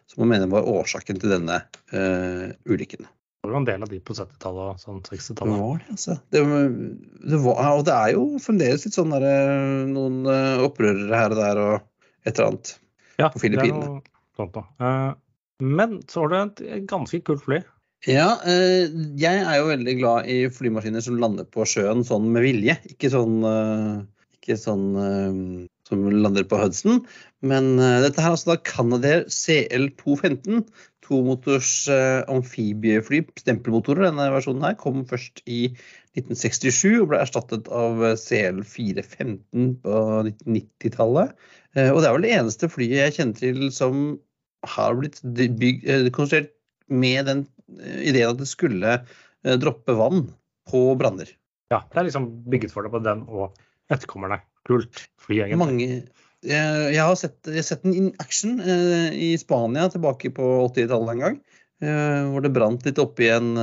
Som 0.04 0.20
man 0.20 0.34
mener 0.34 0.50
var 0.52 0.66
årsaken 0.68 1.16
til 1.16 1.32
denne 1.32 1.62
eh, 1.96 2.52
ulykken. 2.68 3.08
Det 3.44 3.48
var 3.48 3.56
en 3.56 3.68
del 3.68 3.86
av 3.86 3.88
de 3.88 4.02
på 4.04 4.12
70-tallet 4.16 4.74
og 4.74 4.82
sånn 4.82 5.00
60-tallet. 5.04 5.62
var 5.64 5.80
det, 5.80 5.96
altså. 5.96 6.18
Det, 6.32 6.44
det 7.32 7.40
var, 7.44 7.64
og 7.72 7.82
det 7.88 7.96
er 7.96 8.12
jo 8.14 8.22
fremdeles 8.40 8.86
litt 8.86 8.96
sånn 8.96 9.12
der, 9.16 9.26
noen 9.90 10.22
opprørere 10.64 11.18
her 11.18 11.34
og 11.34 11.40
der 11.40 11.60
og 11.64 11.74
et 12.24 12.36
eller 12.36 12.52
annet. 12.52 12.72
Ja, 13.20 13.28
på 13.32 13.42
Filippinene. 13.42 13.80
det 13.80 13.88
er 13.88 13.96
noe 13.96 14.14
sånt 14.38 14.56
noe. 14.56 15.14
Men 15.62 16.00
så 16.10 16.24
var 16.24 16.32
det 16.32 16.42
et- 16.44 16.86
ganske 16.90 17.20
kult 17.24 17.44
fly. 17.44 17.62
Ja, 18.06 18.38
eh, 18.44 18.88
jeg 19.16 19.44
er 19.44 19.56
jo 19.56 19.70
veldig 19.70 19.98
glad 19.98 20.26
i 20.28 20.48
flymaskiner 20.52 21.02
som 21.02 21.16
lander 21.16 21.44
på 21.44 21.64
sjøen 21.64 22.04
sånn 22.04 22.26
med 22.32 22.44
vilje. 22.44 22.76
Ikke 22.90 23.08
sånn, 23.08 23.38
eh, 23.48 24.02
ikke 24.36 24.58
sånn 24.60 24.88
eh, 25.00 25.68
som 25.88 26.10
lander 26.10 26.44
på 26.44 26.60
Hudson. 26.60 27.06
Men 27.40 27.76
dette 27.76 28.20
her 28.20 28.32
er 28.32 28.36
altså 28.36 28.52
da 28.52 28.56
Canadair 28.56 29.24
CL215. 29.28 30.64
Tomotors 31.04 31.86
amfibiefly, 32.32 33.26
stempelmotorer. 33.36 34.08
Denne 34.08 34.30
versjonen 34.32 34.64
her 34.64 34.74
kom 34.80 35.04
først 35.04 35.42
i 35.44 35.76
1967 36.14 37.00
og 37.02 37.08
ble 37.10 37.20
erstattet 37.22 37.68
av 37.74 38.02
eh, 38.06 38.14
CL415 38.20 39.72
på 39.82 40.02
1990-tallet. 40.28 41.34
Eh, 41.74 41.90
og 41.90 42.00
det 42.00 42.08
er 42.08 42.16
vel 42.16 42.26
det 42.26 42.34
eneste 42.36 42.70
flyet 42.70 43.00
jeg 43.00 43.16
kjenner 43.18 43.40
til 43.40 43.66
som 43.74 44.04
har 44.70 44.96
blitt 44.98 45.20
bygd, 45.24 45.86
eh, 45.88 46.08
konstruert 46.14 46.52
med 46.88 47.28
den 47.28 47.44
eh, 47.78 48.02
ideen 48.10 48.34
at 48.34 48.40
det 48.40 48.48
skulle 48.50 48.98
eh, 48.98 49.56
droppe 49.60 49.96
vann 49.98 50.26
på 50.70 50.86
branner. 51.00 51.30
Ja, 51.72 51.82
det 51.90 52.00
er 52.00 52.08
liksom 52.08 52.28
bygget 52.50 52.74
for 52.74 52.86
det 52.86 52.92
på 52.92 53.02
den 53.04 53.24
og 53.28 53.56
etterkommerne. 53.92 54.40
Kult 54.68 55.06
fly, 55.20 55.44
egentlig. 55.44 55.60
Mange 55.60 55.88
jeg, 56.44 57.00
har 57.00 57.14
sett, 57.16 57.38
jeg 57.48 57.62
har 57.62 57.64
sett 57.64 57.84
den 57.86 57.94
in 57.96 58.08
action 58.20 58.58
i 58.60 59.30
Spania 59.40 59.86
tilbake 59.88 60.28
på 60.36 60.48
80-tallet 60.66 61.14
en 61.14 61.22
gang. 61.22 61.38
eh, 61.80 62.20
hvor 62.28 62.44
det 62.44 62.50
brant 62.52 62.84
litt 62.84 63.00
oppe 63.00 63.24
i 63.24 63.30
en 63.32 63.56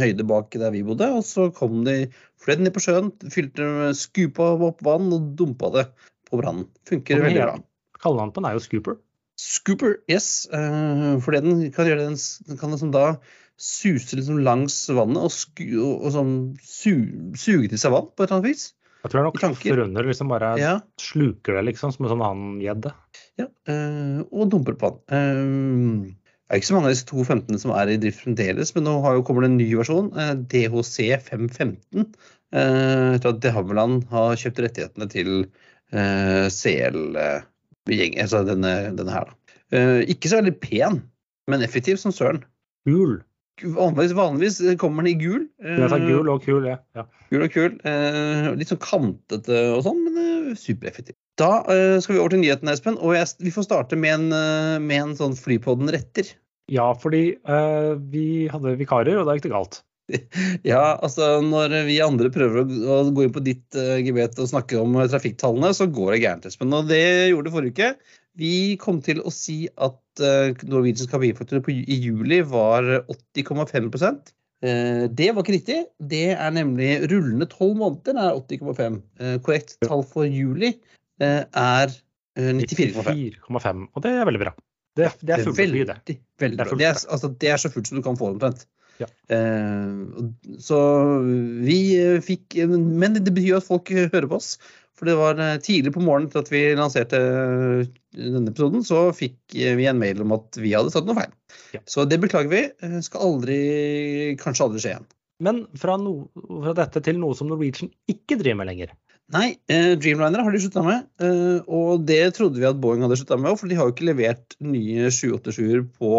høyde 0.00 0.24
bak 0.28 0.56
der 0.56 0.72
vi 0.72 0.80
bodde. 0.86 1.10
Og 1.18 1.20
så 1.28 1.50
kom 1.52 1.82
de, 1.84 2.06
fløy 2.40 2.62
ned 2.62 2.72
på 2.72 2.80
sjøen, 2.86 3.12
fylte, 3.32 3.92
skupa 3.96 4.54
opp 4.56 4.80
vann 4.84 5.12
og 5.12 5.34
dumpa 5.36 5.72
det 5.76 5.86
på 6.30 6.40
brannen. 6.40 6.64
Funker 6.88 7.20
veldig 7.24 7.44
bra. 7.44 7.58
Kallenavnet 8.04 8.36
på 8.36 8.42
den 8.42 8.48
er 8.50 8.56
jo 8.56 8.64
Scooper. 8.64 8.98
Scooper, 9.40 9.96
yes. 10.10 10.46
Uh, 10.52 11.18
for 11.24 11.34
den 11.34 11.66
kan 11.74 11.88
gjøre, 11.88 12.06
den, 12.06 12.18
den 12.48 12.60
kan 12.60 12.74
liksom 12.74 12.92
da 12.94 13.16
suse 13.60 14.16
liksom 14.18 14.40
langs 14.42 14.76
vannet 14.90 15.22
og, 15.22 15.30
sku, 15.30 15.66
og, 15.78 16.06
og 16.06 16.10
sånn 16.14 16.32
su, 16.62 16.94
suge 17.38 17.70
til 17.70 17.78
seg 17.80 17.94
vann 17.94 18.08
på 18.10 18.24
et 18.24 18.28
eller 18.28 18.40
annet 18.40 18.50
vis. 18.50 18.64
Jeg 19.04 19.12
tror 19.12 19.26
er 19.28 19.36
klaffer 19.36 19.82
under, 19.84 20.06
liksom 20.08 20.30
bare 20.32 20.54
Ja, 20.58 20.74
sluker 21.02 21.58
det 21.58 21.66
liksom 21.68 21.92
som 21.92 22.06
en 22.06 22.14
sånn 22.14 22.24
annen 22.24 22.60
gjedde. 22.64 22.94
ja, 23.38 23.46
uh, 23.68 24.20
og 24.32 24.50
dumper 24.54 24.78
på 24.80 24.94
den. 25.10 26.06
Uh, 26.08 26.14
Det 26.44 26.52
er 26.52 26.60
ikke 26.60 26.68
så 26.68 26.74
mange 26.76 26.88
av 26.90 26.94
disse 26.94 27.06
215 27.08 27.60
som 27.62 27.70
er 27.74 27.90
i 27.90 27.98
drift 28.00 28.20
fremdeles, 28.22 28.74
men 28.76 28.84
nå 28.86 28.98
har 29.04 29.14
jo, 29.16 29.22
kommer 29.26 29.42
det 29.44 29.48
en 29.50 29.56
ny 29.58 29.68
versjon, 29.78 30.10
eh, 30.20 30.34
DHC 30.52 31.06
515. 31.24 32.04
eh, 32.52 33.14
Etter 33.16 33.30
at 33.32 33.40
De 33.40 33.52
Havilland 33.54 34.04
har 34.12 34.36
kjøpt 34.38 34.60
rettighetene 34.62 35.08
til 35.10 35.30
eh, 35.90 36.46
CL-gjeng, 36.52 37.46
altså 37.90 38.44
denne, 38.48 38.74
denne 38.96 39.14
her. 39.14 39.30
da. 39.30 39.38
Uh, 39.74 40.02
Ikke 40.10 40.30
så 40.30 40.40
veldig 40.40 40.56
pen, 40.62 41.00
men 41.50 41.64
effektiv 41.64 41.98
som 42.00 42.14
søren. 42.14 42.42
Gul. 42.88 43.22
Vanligvis, 43.62 44.14
vanligvis 44.18 44.56
kommer 44.80 45.04
den 45.04 45.14
i 45.14 45.18
gul. 45.20 45.44
Uh, 45.62 45.86
gul 46.04 46.30
og 46.30 46.42
kul, 46.44 46.66
ja. 46.68 46.78
ja. 46.96 47.06
Gul 47.30 47.46
og 47.46 47.54
kul. 47.54 47.76
Uh, 47.86 48.52
litt 48.58 48.72
sånn 48.72 48.82
kantete 48.82 49.60
og 49.74 49.84
sånn, 49.86 50.02
men 50.06 50.56
supereffektiv. 50.58 51.16
Da 51.40 51.64
skal 51.98 52.14
vi 52.14 52.20
over 52.20 52.30
til 52.30 52.44
nyhetene, 52.44 52.76
Espen. 52.76 52.98
Og 53.02 53.16
jeg, 53.16 53.26
vi 53.42 53.50
får 53.50 53.66
starte 53.66 53.98
med 53.98 54.12
en, 54.20 54.84
med 54.84 55.00
en 55.00 55.16
sånn 55.18 55.34
Flypodden 55.34 55.90
retter. 55.90 56.28
Ja, 56.70 56.92
fordi 56.94 57.24
vi 58.12 58.26
hadde 58.52 58.76
vikarer, 58.78 59.18
og 59.18 59.26
da 59.26 59.34
gikk 59.34 59.48
det 59.48 59.54
galt. 59.56 59.80
Ja, 60.70 60.98
altså 61.00 61.38
når 61.44 61.74
vi 61.88 62.00
andre 62.04 62.30
prøver 62.32 62.64
å, 62.64 62.98
gå 63.14 63.24
inn 63.24 63.34
på 63.34 63.44
ditt 63.44 63.78
uh, 63.78 63.96
gebet 64.04 64.38
og 64.42 64.50
snakke 64.50 64.78
om 64.80 64.98
eh, 64.98 65.08
trafikktallene, 65.10 65.72
så 65.76 65.88
går 65.88 66.14
det 66.14 66.20
gærent, 66.24 66.48
Espen. 66.50 66.74
Og 66.76 66.90
det 66.90 67.04
gjorde 67.30 67.48
det 67.48 67.54
forrige 67.54 67.74
uke. 67.74 68.14
Vi 68.40 68.54
kom 68.82 68.98
til 69.04 69.22
å 69.22 69.32
si 69.32 69.64
at 69.74 70.24
uh, 70.24 70.64
Norwegians 70.66 71.10
kabinfaktor 71.10 71.62
i 71.70 71.98
juli 72.02 72.42
var 72.50 72.88
80,5 73.06 73.90
uh, 73.94 75.04
Det 75.08 75.30
var 75.30 75.44
ikke 75.44 75.56
riktig. 75.56 75.78
Det 76.02 76.26
er 76.34 76.56
nemlig 76.56 76.96
rullende 77.12 77.48
tolv 77.50 77.78
måneder 77.80 78.18
er 78.18 78.42
80,5. 78.42 79.00
Uh, 79.22 79.36
Korrekt 79.46 79.78
tall 79.86 80.04
for 80.08 80.28
juli 80.28 80.74
er 81.22 81.90
eh, 82.36 82.52
94,5. 82.58 83.38
94,5. 83.46 83.84
Og 83.94 84.02
det 84.04 84.14
er 84.14 84.28
veldig 84.28 84.42
bra. 84.42 84.54
Det, 84.94 85.10
det 85.26 85.34
er 85.34 85.42
fullt 85.42 85.58
fly, 85.58 85.66
det. 85.66 85.96
veldig, 85.96 86.16
veldig 86.38 86.58
bra. 86.60 86.78
Det 86.78 86.86
er, 86.86 86.98
altså, 87.10 87.30
det 87.42 87.50
er 87.50 87.58
så 87.58 87.70
fullt 87.72 87.90
som 87.90 87.98
du 87.98 88.04
kan 88.06 88.18
få 88.18 88.30
det 88.30 88.36
omtrent. 88.38 88.66
Ja. 89.00 89.08
Eh, 89.34 90.58
så 90.62 90.78
vi 91.66 91.78
fikk 92.22 92.54
Men 92.70 93.16
det 93.16 93.32
betyr 93.32 93.54
jo 93.54 93.58
at 93.58 93.66
folk 93.66 93.90
hører 93.90 94.28
på 94.30 94.38
oss. 94.38 94.54
For 94.94 95.10
det 95.10 95.16
var 95.18 95.40
eh, 95.42 95.56
tidlig 95.62 95.94
på 95.96 96.02
morgenen 96.04 96.30
til 96.30 96.44
at 96.44 96.52
vi 96.52 96.62
lanserte 96.78 97.18
eh, 97.18 97.88
denne 98.14 98.52
episoden, 98.52 98.84
så 98.86 99.08
fikk 99.16 99.56
vi 99.56 99.88
en 99.90 99.98
mail 99.98 100.22
om 100.22 100.36
at 100.36 100.60
vi 100.62 100.76
hadde 100.76 100.92
tatt 100.94 101.08
noe 101.08 101.18
feil. 101.18 101.34
Ja. 101.74 101.82
Så 101.90 102.06
det 102.06 102.20
beklager 102.22 102.52
vi. 102.52 102.62
Skal 103.02 103.26
aldri, 103.26 103.58
kanskje 104.38 104.68
aldri 104.68 104.84
skje 104.84 104.94
igjen. 104.94 105.08
Men 105.42 105.64
fra, 105.78 105.96
no, 105.98 106.28
fra 106.38 106.76
dette 106.78 107.02
til 107.02 107.18
noe 107.18 107.34
som 107.34 107.50
Norwegian 107.50 107.90
ikke 108.10 108.38
driver 108.38 108.60
med 108.62 108.70
lenger. 108.70 108.94
Nei, 109.34 109.56
eh, 109.72 109.94
Dreamliner 109.98 110.44
har 110.44 110.52
de 110.52 110.60
slutta 110.60 110.84
med. 110.84 111.06
Eh, 111.22 111.60
og 111.66 112.04
det 112.06 112.22
trodde 112.36 112.60
vi 112.60 112.68
at 112.68 112.80
Boeing 112.80 113.02
hadde 113.04 113.18
slutta 113.18 113.38
med 113.40 113.50
òg, 113.50 113.58
for 113.60 113.70
de 113.70 113.78
har 113.78 113.88
jo 113.88 113.94
ikke 113.96 114.08
levert 114.10 114.56
nye 114.62 115.08
787-er 115.08 115.86
på 115.96 116.10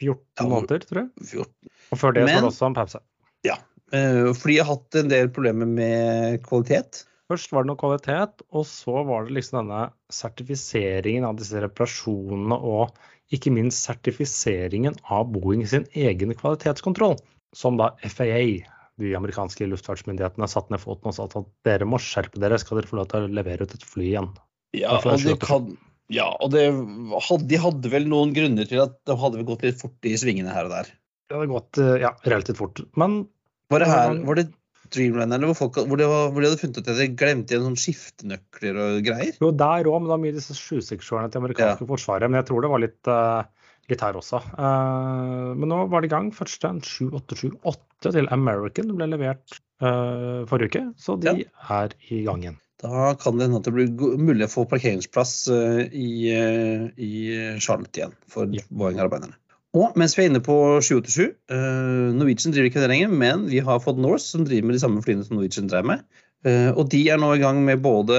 14 0.00 0.16
Ja, 0.40 0.46
måneder, 0.48 0.86
tror 0.88 1.04
jeg. 1.04 1.28
14 1.28 1.74
Og 1.92 2.00
før 2.00 2.14
det 2.14 2.24
så 2.24 2.26
Men- 2.26 2.34
var 2.34 2.46
det 2.46 2.52
også 2.52 2.66
en 2.66 2.78
pause. 2.78 3.02
Ja. 3.46 3.58
Fordi 3.90 4.58
jeg 4.58 4.64
har 4.64 4.74
hatt 4.76 4.98
en 5.00 5.08
del 5.08 5.30
problemer 5.32 5.66
med 5.66 6.42
kvalitet. 6.44 7.04
Først 7.28 7.52
var 7.52 7.64
det 7.64 7.68
noe 7.68 7.80
kvalitet, 7.80 8.42
og 8.56 8.64
så 8.64 9.04
var 9.04 9.26
det 9.26 9.36
liksom 9.36 9.60
denne 9.60 9.90
sertifiseringen 10.12 11.26
av 11.28 11.36
disse 11.36 11.60
reparasjonene 11.60 12.56
og 12.56 12.96
ikke 13.36 13.52
minst 13.52 13.84
sertifiseringen 13.84 14.96
av 15.12 15.28
Boeing 15.34 15.66
sin 15.68 15.84
egen 15.92 16.32
kvalitetskontroll, 16.36 17.18
som 17.52 17.76
da 17.80 17.90
FAA, 18.00 18.64
de 18.98 19.12
amerikanske 19.14 19.68
luftfartsmyndighetene, 19.68 20.48
satte 20.48 20.72
ned 20.72 20.80
foten 20.80 21.12
og 21.12 21.16
sa 21.18 21.26
at 21.28 21.50
dere 21.68 21.88
må 21.88 22.00
skjerpe 22.02 22.40
dere, 22.40 22.58
skal 22.60 22.80
dere 22.80 22.88
få 22.88 22.98
lov 22.98 23.10
til 23.12 23.28
å 23.28 23.34
levere 23.40 23.68
ut 23.68 23.76
et 23.76 23.84
fly 23.84 24.08
igjen. 24.08 24.32
Ja, 24.76 24.96
og, 24.96 25.20
det 25.20 25.36
kan, 25.44 25.68
ja, 26.12 26.30
og 26.40 26.52
det 26.52 26.64
de 26.72 27.60
hadde 27.60 27.92
vel 27.92 28.08
noen 28.08 28.32
grunner 28.36 28.68
til 28.68 28.82
at 28.84 28.96
de 29.08 29.16
hadde 29.20 29.44
gått 29.48 29.68
litt 29.68 29.84
fort 29.84 30.08
i 30.08 30.16
svingene 30.20 30.52
her 30.56 30.68
og 30.68 30.74
der. 30.78 30.90
Det 31.28 31.36
hadde 31.36 31.50
gått 31.52 31.78
eh, 31.82 31.96
ja, 32.04 32.14
relativt 32.24 32.60
fort. 32.60 32.80
Men 32.96 33.20
Var 33.68 33.84
det 33.84 33.90
her, 33.90 34.14
Ja. 34.14 34.24
var 34.24 34.38
det 34.40 34.48
Dreamlinerne 34.88 35.44
hvor, 35.50 35.56
folk, 35.58 35.74
hvor, 35.84 36.00
de, 36.00 36.06
hvor 36.08 36.40
de 36.40 36.48
hadde 36.48 36.60
funnet 36.62 36.78
ut 36.80 36.86
at 36.88 36.96
de 36.96 37.06
glemte 37.20 37.52
igjen 37.52 37.66
sånn 37.66 37.76
skiftenøkler 37.76 38.78
og 38.80 39.02
greier? 39.04 39.34
jo, 39.36 39.50
der 39.52 39.88
òg, 39.90 39.98
men 39.98 40.06
det 40.08 40.14
var 40.14 40.22
mye 40.22 40.36
disse 40.38 40.56
sjuseksjonene 40.56 41.28
til 41.34 41.42
amerikanske 41.42 41.88
forsvaret. 41.90 42.30
Men 42.30 42.40
jeg 42.40 42.48
tror 42.48 42.64
det 42.64 42.70
var 42.72 42.80
litt, 42.80 43.10
uh, 43.12 43.74
litt 43.92 44.04
her 44.06 44.16
også. 44.16 44.40
Uh, 44.56 45.52
men 45.58 45.68
nå 45.68 45.82
var 45.92 46.00
det 46.00 46.08
i 46.08 46.14
gang. 46.14 46.30
Første 46.32 46.70
en 46.72 46.80
7878 46.80 48.14
til 48.16 48.30
American 48.32 48.94
ble 48.96 49.10
levert 49.12 49.58
uh, 49.84 50.48
forrige 50.48 50.72
uke, 50.72 50.82
så 50.96 51.18
de 51.20 51.34
er 51.44 51.96
i 52.08 52.22
gang 52.24 52.46
igjen. 52.46 52.56
Da 52.80 53.12
kan 53.20 53.36
det 53.36 53.50
hende 53.50 53.60
at 53.60 53.68
det 53.68 53.74
blir 53.74 54.16
mulig 54.22 54.46
å 54.46 54.52
få 54.54 54.64
parkeringsplass 54.70 55.34
i, 55.50 56.08
i 56.30 57.12
Charlotte 57.60 58.00
igjen 58.00 58.16
for 58.30 58.48
Ja. 58.54 58.64
Boeing-arbeiderne. 58.70 59.34
Og 59.76 59.96
mens 60.00 60.14
vi 60.16 60.24
er 60.24 60.30
inne 60.30 60.40
på 60.44 60.54
787 60.80 61.34
uh, 61.52 62.14
Norwegian 62.16 62.54
driver 62.54 62.70
ikke 62.70 62.80
det 62.80 62.88
lenger, 62.88 63.12
men 63.20 63.44
vi 63.50 63.60
har 63.64 63.82
fått 63.84 64.00
Norse, 64.00 64.30
som 64.32 64.46
driver 64.48 64.70
med 64.70 64.78
de 64.78 64.80
samme 64.80 65.02
flyene 65.04 65.26
som 65.26 65.36
Norwegian 65.36 65.68
drev 65.68 65.90
med. 65.90 66.04
Uh, 66.46 66.70
og 66.72 66.86
de 66.94 67.02
er 67.12 67.20
nå 67.20 67.34
i 67.34 67.42
gang 67.42 67.60
med 67.66 67.82
både 67.84 68.16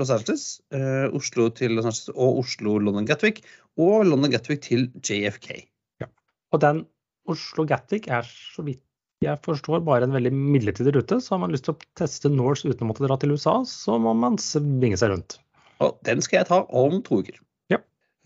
Los 0.00 0.12
Angeles, 0.14 0.46
uh, 0.72 1.12
Oslo 1.18 1.50
til 1.52 1.76
Los 1.76 1.88
Angeles 1.88 2.14
og 2.14 2.40
Oslo-London 2.44 3.08
Gatwick, 3.08 3.42
og 3.76 4.06
London 4.08 4.32
Gatwick 4.32 4.64
til 4.64 4.88
JFK. 5.04 5.66
Og 6.54 6.62
den 6.64 6.86
Oslo 7.28 7.66
Gatwick 7.68 8.08
er 8.08 8.24
så 8.24 8.64
vidt 8.64 8.80
jeg 9.24 9.40
forstår 9.42 9.82
bare 9.82 10.06
en 10.06 10.14
veldig 10.14 10.30
midlertidig 10.30 10.92
rute. 10.94 11.16
Så 11.18 11.34
har 11.34 11.40
man 11.42 11.50
lyst 11.50 11.66
til 11.66 11.74
å 11.74 11.86
teste 11.98 12.30
Norse 12.30 12.70
uten 12.70 12.86
å 12.86 12.90
måtte 12.92 13.02
dra 13.02 13.16
til 13.18 13.34
USA, 13.34 13.56
så 13.66 13.96
må 13.98 14.12
man 14.14 14.38
svinge 14.38 14.98
seg 15.00 15.10
rundt. 15.10 15.40
Og 15.82 15.98
den 16.06 16.22
skal 16.22 16.40
jeg 16.40 16.50
ta 16.52 16.60
om 16.70 17.00
to 17.06 17.18
uker. 17.24 17.40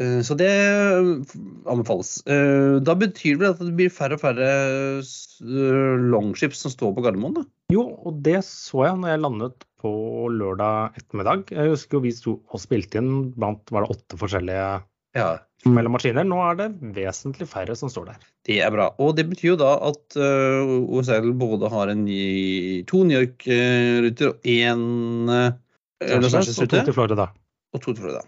Eh, 0.01 0.21
Så 0.25 0.35
det 0.39 0.49
anbefales. 1.69 2.23
Eh, 2.27 2.79
Da 2.81 2.95
betyr 2.99 3.39
det 3.41 3.51
at 3.55 3.59
det 3.61 3.75
blir 3.77 3.91
færre 3.93 4.17
og 4.17 4.23
færre 4.23 4.49
eh, 5.01 5.99
longships 6.13 6.63
som 6.65 6.73
står 6.73 6.95
på 6.97 7.05
Gardermoen, 7.05 7.35
da? 7.41 7.45
Jo, 7.73 7.85
og 8.07 8.23
det 8.25 8.41
så 8.47 8.87
jeg 8.89 8.99
når 9.01 9.13
jeg 9.15 9.23
landet 9.25 9.67
på 9.83 9.93
lørdag 10.31 10.95
ettermiddag. 11.01 11.47
Jeg 11.51 11.73
husker 11.73 11.99
jo 11.99 12.05
vi 12.05 12.13
sto 12.15 12.37
og 12.53 12.61
spilte 12.63 13.01
inn 13.01 13.33
blant 13.35 13.71
var 13.75 13.87
det 13.87 13.97
åtte 13.97 14.19
forskjellige 14.21 14.83
Ja. 15.15 15.39
mellom 15.67 15.93
maskiner. 15.97 16.25
Nå 16.25 16.39
er 16.41 16.55
det 16.57 16.69
vesentlig 16.97 17.47
færre 17.51 17.75
som 17.77 17.91
står 17.93 18.07
der. 18.13 18.17
Det 18.49 18.61
er 18.65 18.71
bra. 18.71 18.91
Og 18.99 19.15
det 19.17 19.27
betyr 19.29 19.53
jo 19.53 19.57
da 19.61 19.75
at 19.91 20.17
eh, 20.17 20.73
OSL 20.89 21.33
både 21.39 21.69
har 21.71 21.89
en 21.93 22.05
ny, 22.07 22.83
to 22.89 23.03
New 23.05 23.19
York-ruter 23.21 24.33
og 24.33 24.41
én 24.49 25.29
uh, 25.29 25.53
Los 26.19 26.35
og 26.35 26.69
to 26.69 26.85
til 26.85 26.95
Florida. 26.95 27.29
og 27.75 27.81
to 27.81 27.93
til 27.93 28.03
Florida. 28.03 28.23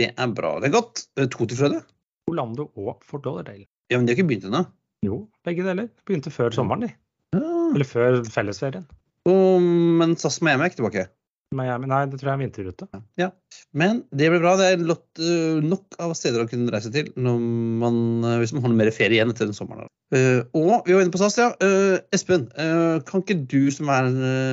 Det 0.00 0.12
er 0.16 0.32
bra. 0.32 0.56
Det 0.62 0.70
er 0.70 0.76
godt. 0.78 1.04
Eh, 1.18 1.28
To 1.28 1.46
til 1.46 1.58
Frøde? 1.58 1.82
Orlando 2.30 2.70
og 2.78 3.02
Fort 3.04 3.26
Lauderdale. 3.28 3.66
Ja, 3.90 3.98
men 3.98 4.06
de 4.06 4.14
har 4.14 4.20
ikke 4.20 4.30
begynt 4.30 4.48
ennå. 4.48 4.64
Jo, 5.04 5.22
begge 5.44 5.64
deler. 5.66 5.88
Begynte 6.08 6.32
før 6.32 6.54
sommeren, 6.54 6.86
de. 6.86 6.92
Ja. 7.36 7.40
Eller 7.74 7.88
før 7.88 8.20
fellesferien. 8.28 8.86
Oh, 9.28 9.60
men 9.60 10.16
SAS 10.20 10.40
Miami 10.44 10.64
er 10.64 10.70
ikke 10.70 10.80
tilbake. 10.80 11.08
Miami, 11.56 11.88
nei, 11.90 12.04
det 12.06 12.20
tror 12.20 12.30
jeg 12.30 12.36
er 12.36 12.42
vinterrute. 12.44 12.86
Ja. 13.18 13.28
Men 13.74 14.04
det 14.14 14.28
blir 14.30 14.42
bra. 14.42 14.54
Det 14.60 14.68
er 14.70 14.84
lott, 14.86 15.08
øh, 15.18 15.58
nok 15.66 15.96
av 15.98 16.14
steder 16.14 16.44
å 16.44 16.50
kunne 16.50 16.70
reise 16.70 16.92
til 16.94 17.10
man, 17.18 17.96
øh, 18.22 18.36
hvis 18.38 18.54
man 18.54 18.62
har 18.62 18.70
noe 18.70 18.78
mer 18.78 18.92
ferie 18.94 19.18
igjen 19.18 19.34
etter 19.34 19.50
den 19.50 19.56
sommeren. 19.56 19.90
Uh, 20.10 20.42
og 20.58 20.88
vi 20.88 20.94
var 20.96 21.04
inne 21.04 21.12
på 21.14 21.20
SAS, 21.20 21.36
ja. 21.38 21.52
Uh, 21.62 22.00
Espen, 22.14 22.48
uh, 22.58 22.98
kan 23.06 23.22
ikke 23.22 23.36
du 23.50 23.68
som, 23.70 23.90
er, 23.94 24.08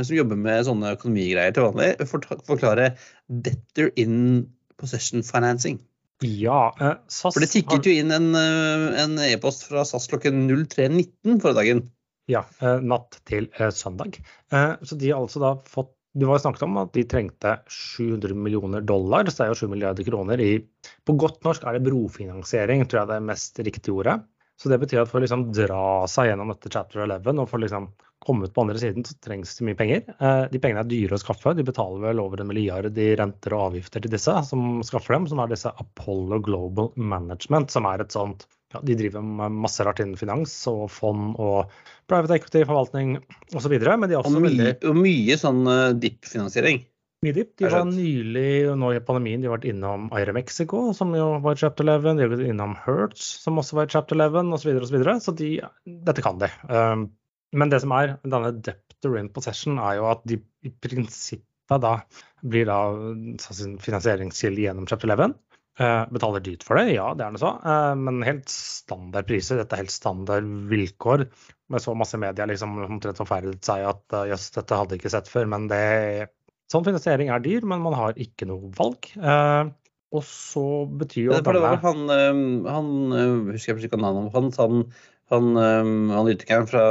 som 0.05 0.13
jobber 0.13 0.37
med 0.37 0.67
sånne 0.67 0.91
økonomigreier 0.93 1.55
til 1.55 1.65
vanlig, 1.65 1.95
forklare 2.05 2.91
debtor 3.25 3.89
in 3.97 4.45
possession 4.79 5.25
financing? 5.25 5.81
Ja, 6.25 6.73
eh, 6.81 6.95
SAS 7.07 7.35
For 7.35 7.43
det 7.43 7.51
tikket 7.53 7.85
jo 7.85 7.93
inn 7.93 8.13
en, 8.13 8.31
e-post 8.33 9.21
e-post 9.27 9.67
fra 9.69 9.85
SAS 9.85 10.09
klokken 10.09 10.47
03.19 10.49 11.37
forrige 11.43 11.59
dagen. 11.59 11.85
Ja, 12.27 12.43
eh, 12.59 12.81
natt 12.83 13.21
til 13.27 13.47
eh, 13.55 13.71
søndag. 13.71 14.19
Eh, 14.51 14.73
så 14.83 14.97
de 14.99 15.13
har 15.13 15.23
altså 15.23 15.43
da 15.43 15.55
fått 15.67 15.93
Det 16.17 16.25
var 16.25 16.39
snakket 16.41 16.63
om 16.65 16.79
at 16.81 16.95
de 16.95 17.03
trengte 17.05 17.51
700 17.69 18.33
millioner 18.33 18.81
dollar, 18.81 19.27
så 19.29 19.37
det 19.37 19.45
er 19.45 19.51
jo 19.51 19.59
7 19.59 19.69
milliarder 19.69 20.07
kroner 20.07 20.41
i 20.41 20.53
På 21.05 21.13
godt 21.13 21.43
norsk 21.45 21.67
er 21.67 21.77
det 21.77 21.85
brofinansiering, 21.85 22.87
tror 22.87 23.03
jeg 23.03 23.09
det 23.11 23.17
er 23.19 23.27
mest 23.27 23.61
riktige 23.61 23.93
ordet. 23.93 24.15
Så 24.57 24.71
det 24.71 24.79
betyr 24.81 25.03
at 25.03 25.11
for 25.11 25.19
å 25.19 25.21
liksom 25.21 25.51
dra 25.53 26.07
seg 26.09 26.31
gjennom 26.31 26.49
dette 26.49 26.71
chapter 26.73 27.03
11 27.05 27.43
og 27.43 27.51
for 27.51 27.61
liksom 27.61 27.91
komme 28.27 28.47
ut 28.47 28.53
på 28.53 28.65
andre 28.65 28.79
siden, 28.81 29.05
så 29.07 29.15
trengs 29.23 29.55
det 29.57 29.65
mye 29.69 29.77
penger. 29.79 30.03
Eh, 30.19 30.43
de 30.51 30.59
pengene 30.63 30.83
er 30.83 30.91
dyre 30.91 31.15
å 31.15 31.21
skaffe. 31.21 31.55
De 31.55 31.65
betaler 31.67 32.03
vel 32.09 32.21
over 32.23 32.43
en 32.43 32.49
milliard 32.49 32.99
i 32.99 33.07
renter 33.19 33.55
og 33.55 33.71
avgifter 33.71 34.03
til 34.03 34.13
disse 34.13 34.35
som 34.49 34.81
skaffer 34.85 35.15
dem, 35.15 35.29
som 35.31 35.41
er 35.43 35.53
disse 35.53 35.71
Apollo 35.71 36.41
Global 36.45 36.91
Management, 36.99 37.71
som 37.73 37.87
er 37.89 38.03
et 38.03 38.15
sånt 38.15 38.47
ja, 38.73 38.81
De 38.83 38.97
driver 38.99 39.23
med 39.23 39.55
masse 39.63 39.83
rart 39.87 40.01
innen 40.03 40.19
finans 40.19 40.51
og 40.67 40.89
fond 40.91 41.37
og 41.39 41.71
private 42.11 42.35
equity, 42.35 42.65
forvaltning 42.67 43.15
osv. 43.55 43.77
Men 43.79 44.09
de 44.09 44.17
er 44.17 44.19
Og 44.19 44.27
også 44.27 44.41
mye, 44.43 44.49
veldig 44.49 44.89
og 44.91 44.99
mye 44.99 45.37
sånn 45.39 45.61
øh, 45.71 45.93
DIP-finansiering. 45.95 46.81
mye 47.23 47.37
DIP, 47.37 47.53
De 47.61 47.71
var 47.71 47.87
nylig, 47.87 48.49
nå 48.75 48.91
i 48.91 48.99
pandemien, 49.07 49.39
de 49.39 49.47
har 49.47 49.55
vært 49.55 49.69
innom 49.71 50.09
Aire 50.11 50.35
Mexico, 50.35 50.89
som 50.97 51.15
jo 51.15 51.29
var 51.45 51.55
i 51.55 51.63
chapter 51.63 51.87
11. 51.87 52.19
De 52.19 52.27
har 52.27 52.33
vært 52.35 52.51
innom 52.51 52.75
Hertz, 52.83 53.23
som 53.45 53.63
også 53.63 53.79
var 53.79 53.87
i 53.87 53.95
chapter 53.95 54.19
11, 54.19 54.51
osv. 54.51 54.59
Så, 54.59 54.67
videre, 54.67 54.83
og 54.83 54.91
så, 54.91 54.97
videre. 54.97 55.15
så 55.23 55.35
de, 55.39 55.53
dette 56.11 56.27
kan 56.27 56.43
de. 56.43 56.51
Um, 56.67 57.07
men 57.55 57.71
det 57.71 57.81
som 57.83 57.93
er 57.95 58.17
denne 58.25 58.51
depth 58.59 58.97
to 59.03 59.11
rent 59.13 59.33
possession, 59.35 59.77
er 59.79 59.99
jo 59.99 60.07
at 60.11 60.23
de 60.27 60.39
i 60.65 60.71
prinsippet 60.83 61.83
da 61.83 61.97
blir 62.47 62.67
da 62.69 62.79
finansieringskilde 63.83 64.65
gjennom 64.65 64.87
chapter 64.89 65.11
11. 65.11 65.35
Uh, 65.77 66.07
betaler 66.09 66.41
dyrt 66.41 66.63
for 66.65 66.79
det, 66.79 66.95
ja 66.95 67.11
det 67.13 67.21
er 67.21 67.35
det 67.35 67.41
så. 67.43 67.51
uh, 67.61 67.93
men 67.93 68.23
helt 68.25 68.49
standard 68.49 69.27
priser. 69.29 69.59
Dette 69.59 69.77
er 69.77 69.83
helt 69.83 69.93
standard 69.93 70.47
vilkår. 70.71 71.27
Med 71.69 71.83
så 71.83 71.93
masse 71.93 72.17
media 72.17 72.47
liksom 72.49 72.79
omtrent 72.87 73.19
forferdet 73.21 73.59
seg 73.67 73.85
at 73.85 74.15
uh, 74.15 74.23
jøss, 74.31 74.49
dette 74.55 74.79
hadde 74.79 74.95
jeg 74.95 75.03
ikke 75.03 75.13
sett 75.13 75.29
før. 75.29 75.45
Men 75.53 75.67
det, 75.69 75.83
sånn 76.73 76.87
finansiering 76.87 77.29
er 77.29 77.43
dyr, 77.45 77.67
men 77.69 77.83
man 77.85 77.97
har 77.99 78.17
ikke 78.17 78.47
noe 78.49 78.71
valg. 78.79 79.11
Eh, 79.15 79.69
og 80.17 80.23
så 80.25 80.65
betyr 80.87 81.27
jo 81.27 81.35
det 81.35 81.53
var 81.59 81.77
han, 81.83 82.03
han 82.65 82.89
husker 83.51 83.75
jeg 83.75 83.89
ikke 83.89 83.99
navnet 83.99 84.33
hans, 84.33 84.57
han, 84.59 84.85
han, 85.33 85.49
øhm, 85.59 85.95
analytikeren 86.11 86.67
fra 86.69 86.83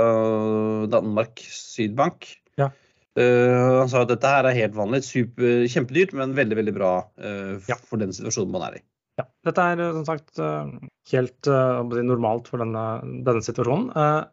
Danmark, 0.92 1.40
Sydbank. 1.40 2.28
Ja. 2.60 2.70
Øh, 3.16 3.78
han 3.80 3.88
sa 3.92 4.02
at 4.04 4.10
dette 4.12 4.28
her 4.28 4.44
er 4.50 4.58
helt 4.58 4.76
vanlig, 4.76 5.02
super, 5.06 5.64
kjempedyrt, 5.72 6.12
men 6.18 6.34
veldig 6.36 6.58
veldig 6.60 6.74
bra 6.76 6.92
øh, 7.16 7.56
Ja. 7.70 7.78
for 7.88 7.96
den 8.02 8.12
situasjonen 8.12 8.52
man 8.52 8.66
er 8.68 8.78
i. 8.80 8.84
Ja, 9.16 9.24
dette 9.48 9.62
er 9.64 9.80
eh, 9.80 9.92
som 9.96 10.04
sagt 10.04 10.38
eh, 10.44 10.72
helt 11.14 11.48
eh, 11.48 11.78
si, 11.94 12.02
normalt 12.04 12.50
for 12.52 12.60
denne, 12.60 12.82
denne 13.24 13.40
situasjonen. 13.44 13.88
Eh, 13.96 14.24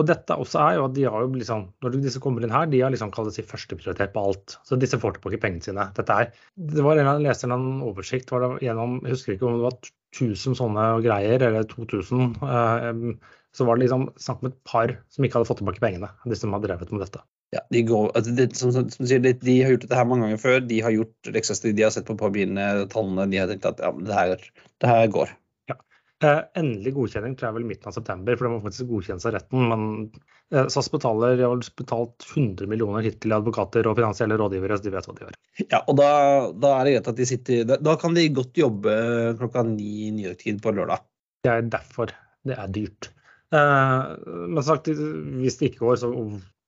Og 0.00 0.06
dette 0.08 0.34
også 0.40 0.56
er 0.58 0.74
jo 0.78 0.84
at 0.88 0.94
de 0.96 1.02
har 1.04 1.20
jo 1.22 1.28
liksom, 1.36 1.66
når 1.84 1.94
disse 2.02 2.20
kommer 2.24 2.42
inn 2.42 2.50
her, 2.50 2.66
de 2.66 2.80
har 2.80 2.90
liksom 2.90 3.10
kalt 3.12 3.30
si 3.36 3.42
førsteprioritet 3.44 4.14
på 4.14 4.22
alt. 4.24 4.54
Så 4.66 4.78
disse 4.80 4.96
får 4.98 5.18
tilbake 5.18 5.38
pengene 5.42 5.62
sine. 5.62 5.84
Dette 5.94 6.16
er, 6.16 6.30
det 6.56 6.82
var 6.82 6.96
en 6.98 7.10
jeg 7.10 7.22
leste 7.28 7.44
en 7.46 7.52
eller 7.52 7.60
annen 7.60 7.82
oversikt 7.92 8.32
var 8.32 8.40
det 8.46 8.64
gjennom, 8.66 8.98
jeg 9.04 9.14
husker 9.14 9.36
ikke 9.36 9.46
om 9.50 9.58
det 9.60 9.66
var 9.68 9.76
1000 10.16 10.56
sånne 10.58 10.86
greier, 11.04 11.44
eller 11.50 11.68
2000. 11.68 12.34
eh, 12.42 12.88
em, 12.88 13.20
så 13.56 13.66
var 13.68 13.76
det 13.76 13.86
liksom 13.86 14.08
snakk 14.20 14.42
om 14.42 14.50
et 14.50 14.58
par 14.68 14.94
som 15.12 15.26
ikke 15.26 15.38
hadde 15.38 15.48
fått 15.50 15.60
tilbake 15.60 15.82
pengene, 15.82 16.08
de 16.24 16.38
som 16.38 16.54
har 16.56 16.62
drevet 16.64 16.92
med 16.92 17.04
dette. 17.04 17.20
Ja, 17.52 17.60
de, 17.68 17.82
går, 17.84 18.06
altså 18.16 18.32
det, 18.32 18.46
som, 18.56 18.72
som, 18.72 18.86
som 18.88 19.08
sier, 19.08 19.20
de, 19.20 19.34
de 19.42 19.58
har 19.60 19.74
gjort 19.74 19.84
dette 19.84 19.96
her 19.98 20.08
mange 20.08 20.24
ganger 20.24 20.40
før. 20.40 20.62
De 20.64 20.78
har 20.80 20.94
gjort 20.94 21.32
leksa 21.34 21.58
de 21.68 21.84
har 21.84 21.92
sett 21.92 22.08
på 22.08 22.16
papirene, 22.16 22.64
tallene. 22.92 23.28
De 23.28 23.42
har 23.42 23.50
tenkt 23.50 23.68
at 23.68 23.82
ja, 23.84 23.92
det 23.92 24.16
her, 24.16 24.46
det 24.80 24.88
her 24.88 25.10
går. 25.12 25.34
Eh, 26.22 26.40
endelig 26.54 26.92
godkjenning 26.94 27.32
tror 27.34 27.48
jeg 27.48 27.56
vel 27.56 27.64
midten 27.66 27.90
av 27.90 27.94
september, 27.96 28.36
for 28.38 28.46
det 28.46 28.52
må 28.52 28.62
faktisk 28.62 28.90
godkjennes 28.92 29.24
av 29.26 29.34
retten. 29.34 29.64
Men 29.72 29.86
eh, 30.54 30.68
SAS 30.70 30.88
betaler, 30.92 31.34
de 31.38 31.46
har 31.48 31.64
betalt 31.80 32.26
100 32.28 32.70
millioner 32.70 33.02
hittil 33.04 33.34
i 33.34 33.36
advokater 33.36 33.88
og 33.90 33.98
finansielle 33.98 34.38
rådgivere, 34.38 34.78
så 34.78 34.86
de 34.86 34.92
vet 34.94 35.08
hva 35.08 35.16
de 35.16 35.26
gjør. 35.26 35.40
Ja, 35.64 35.80
og 35.82 35.98
da, 35.98 36.10
da 36.62 36.76
er 36.76 36.86
det 36.86 36.94
greit 36.94 37.10
at 37.12 37.18
de 37.18 37.26
sitter 37.28 37.66
Da, 37.68 37.76
da 37.82 37.96
kan 38.00 38.14
de 38.16 38.28
godt 38.32 38.56
jobbe 38.56 38.94
klokka 39.40 39.66
ni 39.66 40.12
New 40.14 40.30
York-tid 40.30 40.62
på 40.62 40.74
lørdag. 40.76 41.02
Det 41.42 41.52
er 41.56 41.66
derfor 41.74 42.14
det 42.46 42.56
er 42.58 42.70
dyrt. 42.70 43.10
Eh, 43.52 44.02
men 44.48 44.64
sagt, 44.64 44.88
hvis 44.88 45.58
det 45.60 45.72
ikke 45.72 45.86
går, 45.86 46.00
så 46.00 46.10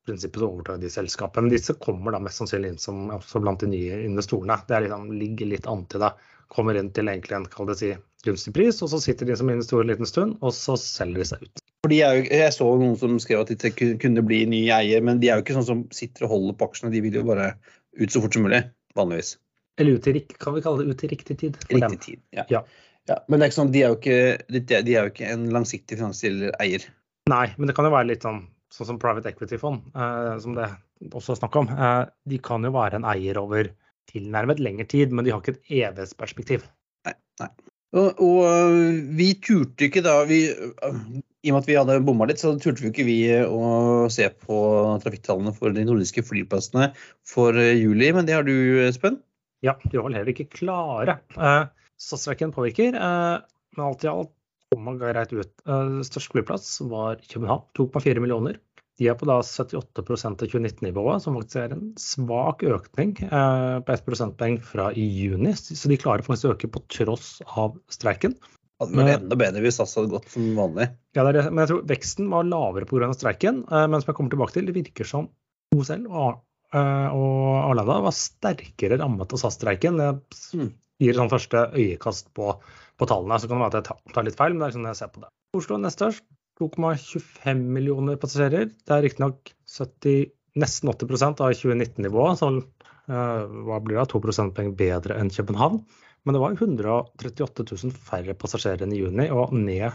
prinsippet 0.05 0.41
så 0.41 0.49
overtar 0.51 0.81
de 0.81 0.91
selskapet. 0.93 1.43
Men 1.43 1.53
disse 1.53 1.77
kommer 1.81 2.13
da 2.13 2.21
mest 2.23 2.43
sannsynlig 2.43 2.75
inn 2.75 2.81
som 2.81 3.07
også 3.15 3.41
blant 3.45 3.65
de 3.65 3.71
nye 3.73 4.03
investorene. 4.05 4.59
Det 4.69 4.85
liksom, 4.85 5.13
ligger 5.21 5.53
litt 5.55 5.69
an 5.71 5.87
til 5.91 6.05
det. 6.05 6.13
Kommer 6.53 6.77
inn 6.79 6.91
til 6.95 7.09
egentlig 7.09 7.39
en 7.39 7.47
kall 7.51 7.71
det 7.71 7.79
si, 7.81 7.95
gunstig 8.25 8.53
pris, 8.57 8.81
og 8.85 8.91
så 8.93 9.01
sitter 9.03 9.29
de 9.29 9.37
som 9.37 9.49
investorer 9.53 9.87
en 9.87 9.95
liten 9.95 10.09
stund, 10.09 10.37
og 10.45 10.53
så 10.57 10.77
selger 10.81 11.23
de 11.23 11.29
seg 11.29 11.47
ut. 11.47 11.65
For 11.85 11.93
de 11.93 12.01
er 12.05 12.21
jeg 12.29 12.53
så 12.57 12.69
noen 12.81 12.95
som 13.01 13.17
skrev 13.21 13.43
at 13.45 13.53
de 13.53 13.73
kunne 14.01 14.25
bli 14.25 14.45
ny 14.49 14.63
eier, 14.73 15.05
men 15.05 15.21
de 15.21 15.29
er 15.29 15.41
jo 15.41 15.45
ikke 15.45 15.57
sånn 15.57 15.69
som 15.69 15.83
sitter 15.93 16.29
og 16.29 16.37
holder 16.37 16.59
på 16.61 16.69
aksjene. 16.71 16.93
De 16.95 17.03
vil 17.05 17.19
jo 17.21 17.25
bare 17.29 17.51
ut 18.01 18.13
så 18.13 18.23
fort 18.25 18.37
som 18.37 18.47
mulig, 18.47 18.63
vanligvis. 18.97 19.35
Eller 19.81 19.99
ut 19.99 20.09
i, 20.09 20.23
kan 20.41 20.55
vi 20.55 20.63
kalle 20.65 20.85
det 20.85 20.95
ut 20.95 21.05
i 21.05 21.11
riktig 21.11 21.37
tid? 21.41 21.59
for 21.65 21.83
dem. 21.83 21.97
Tid. 22.01 22.21
Ja. 22.37 22.47
Ja. 22.53 22.63
Ja, 23.11 23.19
men 23.29 23.39
det 23.39 23.45
er 23.45 23.51
ikke 23.51 23.61
sånn, 23.61 23.73
de 23.75 23.83
er 23.85 23.93
jo 23.93 23.99
ikke, 23.99 24.19
de, 24.49 24.81
er 24.81 25.09
jo 25.09 25.13
ikke 25.13 25.29
en 25.29 25.49
langsiktig 25.53 25.99
finansiell 25.99 26.47
eier. 26.63 26.87
Nei, 27.29 27.47
men 27.59 27.69
det 27.69 27.77
kan 27.77 27.89
jo 27.89 27.93
være 27.93 28.09
litt 28.11 28.25
sånn, 28.25 28.47
sånn 28.73 28.95
som 28.95 29.01
private 29.01 29.29
equity-fond, 29.33 29.91
eh, 29.93 30.31
som 30.41 30.57
det 30.57 30.71
også 31.11 31.35
er 31.35 31.41
snakk 31.43 31.59
om. 31.61 31.69
Eh, 31.73 32.01
de 32.33 32.41
kan 32.45 32.65
jo 32.65 32.73
være 32.75 33.01
en 33.01 33.09
eier 33.13 33.41
over 33.41 33.69
tilnærmet 34.09 34.63
lengre 34.63 34.89
tid, 34.89 35.13
men 35.13 35.27
de 35.27 35.35
har 35.35 35.45
ikke 35.45 35.57
et 35.59 35.77
evighetsperspektiv. 35.83 36.65
Og, 37.95 38.19
og 38.25 38.41
øh, 38.49 38.97
vi 39.15 39.29
turte 39.39 39.87
ikke 39.87 40.03
da 40.03 40.17
vi, 40.27 40.41
øh, 40.51 40.97
I 41.45 41.53
og 41.53 41.55
med 41.55 41.61
at 41.61 41.69
vi 41.69 41.77
hadde 41.79 42.01
bomma 42.09 42.27
litt, 42.27 42.41
så 42.43 42.57
turte 42.59 42.83
vi 42.83 42.91
ikke 42.91 43.07
vi 43.07 43.19
å 43.45 44.09
se 44.11 44.27
på 44.33 44.59
trafikktallene 45.05 45.53
for 45.55 45.77
de 45.77 45.85
nordiske 45.87 46.25
flyplassene 46.27 46.91
for 47.29 47.55
juli, 47.55 48.11
men 48.17 48.27
det 48.27 48.35
har 48.35 48.49
du, 48.49 48.57
Espen? 48.89 49.21
Ja, 49.65 49.77
de 49.85 49.97
var 49.97 50.09
vel 50.09 50.19
heller 50.19 50.35
ikke 50.35 50.51
klare. 50.57 51.21
Eh, 51.39 51.84
SAS-streiken 52.05 52.53
påvirker, 52.55 52.97
eh, 52.99 53.37
men 53.77 53.87
alt 53.87 54.05
i 54.05 54.11
alt 54.13 54.33
kom 54.75 54.87
man 54.89 55.01
greit 55.01 55.33
ut. 55.33 55.53
Eh, 55.67 55.99
størst 56.07 56.33
flyplass 56.35 56.79
var 56.91 57.21
København, 57.31 57.67
2,4 57.79 58.23
millioner. 58.23 58.61
De 58.99 59.09
er 59.11 59.17
på 59.19 59.27
da 59.27 59.41
78 59.43 60.05
av 60.05 60.45
2019-nivået, 60.47 61.23
som 61.25 61.35
faktisk 61.35 61.59
er 61.59 61.73
en 61.75 61.87
svak 61.99 62.63
økning 62.63 63.17
eh, 63.27 63.79
på 63.83 63.95
1 63.97 64.05
prosentpoeng 64.07 64.61
fra 64.63 64.93
i 64.95 65.03
juni. 65.03 65.55
Så 65.59 65.91
de 65.91 65.99
klarer 65.99 66.23
faktisk 66.23 66.47
å 66.51 66.55
øke 66.55 66.71
på 66.71 66.85
tross 66.95 67.41
av 67.59 67.75
streiken. 67.91 68.37
Men 68.85 69.07
det 69.07 69.13
er 69.15 69.21
enda 69.23 69.39
bedre 69.39 69.63
hvis 69.65 69.79
SAS 69.79 69.95
hadde 69.99 70.13
gått 70.13 70.29
som 70.31 70.47
vanlig. 70.59 70.89
Ja, 71.17 71.25
det 71.27 71.37
det. 71.39 71.45
Men 71.51 71.63
jeg 71.65 71.71
tror 71.73 71.85
veksten 71.91 72.31
var 72.31 72.47
lavere 72.47 72.87
pga. 72.91 73.11
streiken. 73.15 73.65
eh, 73.71 73.87
Men 73.87 74.03
som 74.03 74.13
jeg 74.13 74.19
kommer 74.21 74.35
tilbake 74.35 74.57
til, 74.57 74.67
det 74.67 74.77
virker 74.77 75.09
som 75.09 75.29
OSL 75.75 76.07
og, 76.07 76.43
eh, 76.75 77.09
Arlanda 77.11 78.01
var 78.07 78.15
sterkere 78.15 78.99
rammet 79.03 79.33
av 79.33 79.43
SAS-streiken. 79.43 79.99
Det. 79.99 80.71
Gir 81.03 81.17
sånn 81.17 81.33
første 81.33 81.67
øyekast 81.75 82.31
på, 82.37 82.55
på 83.01 83.09
tallene. 83.11 83.41
Så 83.41 83.51
kan 83.51 83.59
det 83.59 83.67
være 83.67 83.75
at 83.75 83.91
jeg 83.91 84.15
tar, 84.15 84.27
litt 84.27 84.39
feil, 84.39 84.55
men 84.55 84.63
det 84.65 84.71
er 84.71 84.77
sånn 84.79 84.89
jeg 84.91 85.01
ser 85.01 85.13
på 85.15 85.25
det. 85.25 85.31
Oslo 85.59 85.79
nest 85.81 86.01
størst. 86.01 86.27
2,25 86.61 87.63
millioner 87.75 88.19
passasjerer. 88.21 88.69
Det 88.71 88.95
er 88.95 89.03
riktignok 89.03 89.51
nesten 90.55 90.91
80% 90.93 91.43
av 91.43 91.55
2019-nivået, 91.59 92.39
så 92.39 92.51
uh, 92.55 93.43
hva 93.67 93.81
blir 93.83 93.99
det, 93.99 94.07
2 94.13 94.21
prosentpoeng 94.23 94.75
bedre 94.79 95.19
enn 95.19 95.33
København. 95.35 95.81
Men 96.25 96.37
det 96.37 96.41
var 96.41 96.55
138 96.55 97.67
000 97.67 97.97
færre 98.07 98.37
passasjerer 98.39 98.87
enn 98.87 98.95
i 98.95 99.03
juni, 99.03 99.27
og 99.35 99.53
ned 99.57 99.91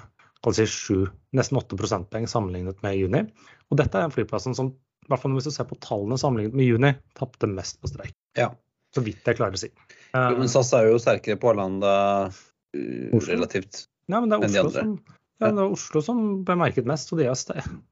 si 0.56 0.66
7, 0.68 1.08
nesten 1.36 1.60
8 1.60 1.80
prosentpoeng 1.80 2.28
sammenlignet 2.30 2.84
med 2.86 3.00
juni. 3.00 3.24
Og 3.72 3.80
dette 3.80 4.04
er 4.04 4.14
flyplassen 4.14 4.56
som, 4.58 4.74
i 5.04 5.10
hvert 5.10 5.24
fall 5.24 5.34
hvis 5.36 5.50
du 5.50 5.56
ser 5.56 5.68
på 5.70 5.80
tallene 5.84 6.20
sammenlignet 6.22 6.60
med 6.60 6.70
juni, 6.70 6.94
tapte 7.18 7.50
mest 7.50 7.80
på 7.82 7.92
streik. 7.92 8.16
Ja. 8.40 8.52
Så 8.96 9.04
vidt 9.06 9.28
jeg 9.28 9.38
klarer 9.38 9.54
å 9.54 9.62
si. 9.62 9.70
Jo, 10.14 10.20
Eh, 10.20 10.38
Men 10.40 10.50
SAS 10.50 10.74
er 10.74 10.90
jo 10.90 11.00
sterkere 11.02 11.38
på 11.38 11.52
Arlanda 11.52 11.94
øh, 12.76 13.14
Oslo? 13.14 13.34
relativt. 13.34 13.86
Nei, 14.10 14.20
men 14.24 14.32
det 14.32 14.40
er 14.40 14.46
enn 14.48 14.56
de 14.56 14.62
andre. 14.64 14.82
som, 14.82 15.18
ja, 15.40 15.52
det 15.54 15.64
er 15.64 15.74
Oslo 15.78 16.02
som 16.02 16.22
ble 16.48 16.56
merket 16.58 16.88
mest, 16.90 17.12
og 17.14 17.22
det 17.22 17.28
er, 17.30 17.36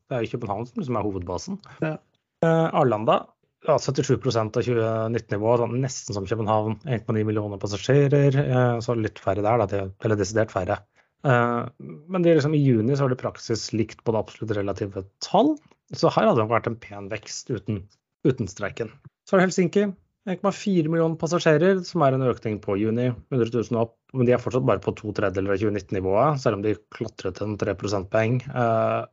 det 0.10 0.18
er 0.18 0.26
jo 0.26 0.32
København 0.34 0.66
som 0.70 0.82
liksom 0.82 0.98
er 0.98 1.06
hovedbasen. 1.06 1.60
Ja. 1.84 1.98
Eh, 2.46 2.68
Arlanda 2.74 3.20
ja, 3.68 3.78
77 3.82 4.18
av 4.38 4.52
2019-nivået, 4.56 5.64
sånn 5.64 5.80
nesten 5.84 6.18
som 6.18 6.28
København. 6.30 6.78
1,9 6.86 7.24
millioner 7.28 7.62
passasjerer, 7.62 8.38
eh, 8.44 8.78
så 8.84 8.96
litt 8.98 9.20
færre 9.22 9.44
der, 9.46 9.66
da, 9.66 9.88
eller 10.06 10.20
desidert 10.20 10.54
færre. 10.54 10.80
Eh, 11.26 11.64
men 11.82 12.24
det 12.24 12.32
er 12.32 12.40
liksom, 12.40 12.56
i 12.56 12.62
juni 12.62 12.96
så 12.96 13.08
var 13.08 13.16
det 13.16 13.22
praksis 13.22 13.70
likt 13.74 14.04
på 14.06 14.14
det 14.14 14.22
absolutt 14.22 14.56
relative 14.58 15.06
tall. 15.26 15.56
Så 15.96 16.12
her 16.14 16.30
hadde 16.30 16.42
det 16.44 16.52
vært 16.52 16.70
en 16.70 16.80
pen 16.82 17.10
vekst 17.12 17.50
uten, 17.54 17.84
uten 18.28 18.50
streiken. 18.52 18.92
Så 19.28 19.36
er 19.36 19.42
det 19.42 19.50
Helsinki. 19.50 19.88
1,4 20.28 20.90
millioner 20.92 21.16
passasjerer, 21.20 21.80
som 21.88 22.04
er 22.04 22.16
en 22.18 22.26
økning 22.28 22.58
på 22.64 22.76
juni. 22.82 23.10
100 23.32 23.52
000 23.54 23.80
opp, 23.80 23.96
men 24.14 24.28
de 24.28 24.34
er 24.36 24.42
fortsatt 24.44 24.66
bare 24.68 24.84
på 24.84 24.94
to 24.98 25.14
tredjedeler 25.16 25.56
av 25.56 25.62
2019-nivået, 25.62 26.42
selv 26.44 26.60
om 26.60 26.66
de 26.66 26.76
klatret 26.94 27.40
en 27.44 27.56
3 27.60 27.76
prosentpoeng. 27.80 28.42
Eh, 28.48 29.06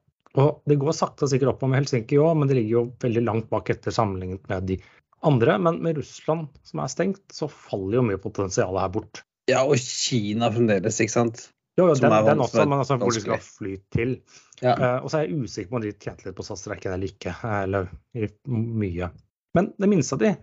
og 0.42 0.64
det 0.66 0.80
går 0.82 0.96
sakte 0.96 1.26
og 1.26 1.30
sikkert 1.30 1.52
opp 1.52 1.62
med 1.62 1.78
Helsinki 1.78 2.18
òg, 2.18 2.32
men 2.40 2.50
det 2.50 2.58
ligger 2.58 2.74
jo 2.74 2.84
veldig 3.04 3.22
langt 3.22 3.50
bak 3.52 3.70
etter 3.70 3.94
sammenlignet 3.94 4.42
med 4.50 4.66
de 4.72 4.80
andre. 5.24 5.58
Men 5.62 5.78
med 5.84 6.00
Russland 6.00 6.48
som 6.66 6.82
er 6.82 6.90
stengt, 6.90 7.22
så 7.32 7.46
faller 7.50 8.00
jo 8.00 8.06
mye 8.10 8.22
potensial 8.22 8.80
her 8.80 8.90
bort. 8.94 9.22
Ja, 9.50 9.62
og 9.62 9.78
Kina 9.78 10.50
fremdeles, 10.50 10.98
ikke 11.04 11.14
sant? 11.14 11.44
Jo, 11.74 11.88
jo, 11.90 11.94
den, 11.98 12.12
er 12.14 12.26
den 12.26 12.42
også, 12.42 12.64
men 12.70 12.78
altså 12.78 12.96
hvor 13.00 13.14
de 13.14 13.22
skal 13.22 13.40
fly 13.42 13.76
til. 13.94 14.16
Ja. 14.62 14.74
Uh, 14.78 14.98
og 15.04 15.08
så 15.10 15.20
er 15.20 15.24
jeg 15.26 15.42
usikker 15.42 15.72
på 15.72 15.78
om 15.80 15.82
de 15.82 15.90
tjente 15.94 16.26
litt 16.28 16.36
på 16.38 16.46
SAS-streiken 16.46 16.94
eller 16.94 17.10
ikke. 17.10 17.34
Eller 17.50 17.88
i 18.14 18.28
mye. 18.50 19.10
Men 19.58 19.72
det 19.78 19.90
minste 19.90 20.14
av 20.16 20.22
de, 20.22 20.30
eh, 20.34 20.42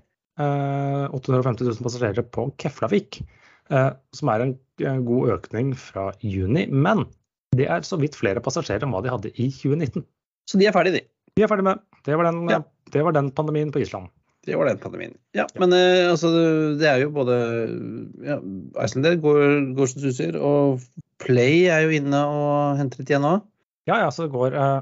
850 1.11 1.67
000 1.67 1.85
passasjerer 1.85 2.25
på 2.33 2.47
Keflavik, 2.61 3.21
eh, 3.71 3.89
som 4.15 4.31
er 4.33 4.45
en, 4.47 4.55
god 5.05 5.35
økning 5.35 5.75
fra 5.77 6.07
juni. 6.25 6.63
Men 6.71 7.03
det 7.57 7.67
er 7.69 7.83
så 7.85 7.99
vidt 8.01 8.15
flere 8.17 8.41
passasjerer 8.41 8.87
enn 8.87 8.93
hva 8.95 9.03
de 9.05 9.11
hadde 9.13 9.31
i 9.35 9.49
2019. 9.53 10.05
Så 10.49 10.57
de 10.57 10.65
er 10.65 10.73
ferdige, 10.75 11.01
de. 11.01 11.03
De 11.37 11.43
er 11.45 11.51
ferdig 11.51 11.67
med. 11.67 11.83
Det 12.07 12.17
var 12.17 12.25
den, 12.31 12.49
Ja. 12.49 12.63
det 12.91 13.03
var 13.05 13.13
den 13.13 13.29
pandemien 13.31 13.71
på 13.71 13.79
Island. 13.83 14.09
Det 14.41 14.55
var 14.57 14.65
den 14.65 14.79
pandemien. 14.81 15.13
Ja, 15.37 15.45
men 15.61 15.71
eh, 15.77 16.09
altså, 16.09 16.31
det 16.81 16.87
er 16.89 17.03
jo 17.03 17.11
både 17.13 17.35
ja, 18.25 18.39
Icelandair 18.81 19.19
går, 19.21 19.75
går 19.77 19.91
som 19.91 20.01
suser, 20.01 20.37
og 20.41 20.81
Play 21.21 21.67
er 21.69 21.83
jo 21.85 21.93
inne 21.99 22.23
og 22.25 22.79
henter 22.79 23.03
litt 23.03 23.11
igjen 23.13 23.21
nå. 23.21 23.35
Ja, 23.85 23.99
ja, 24.01 24.09
så 24.09 24.25
det 24.25 24.33
går. 24.33 24.57
eh, 24.57 24.79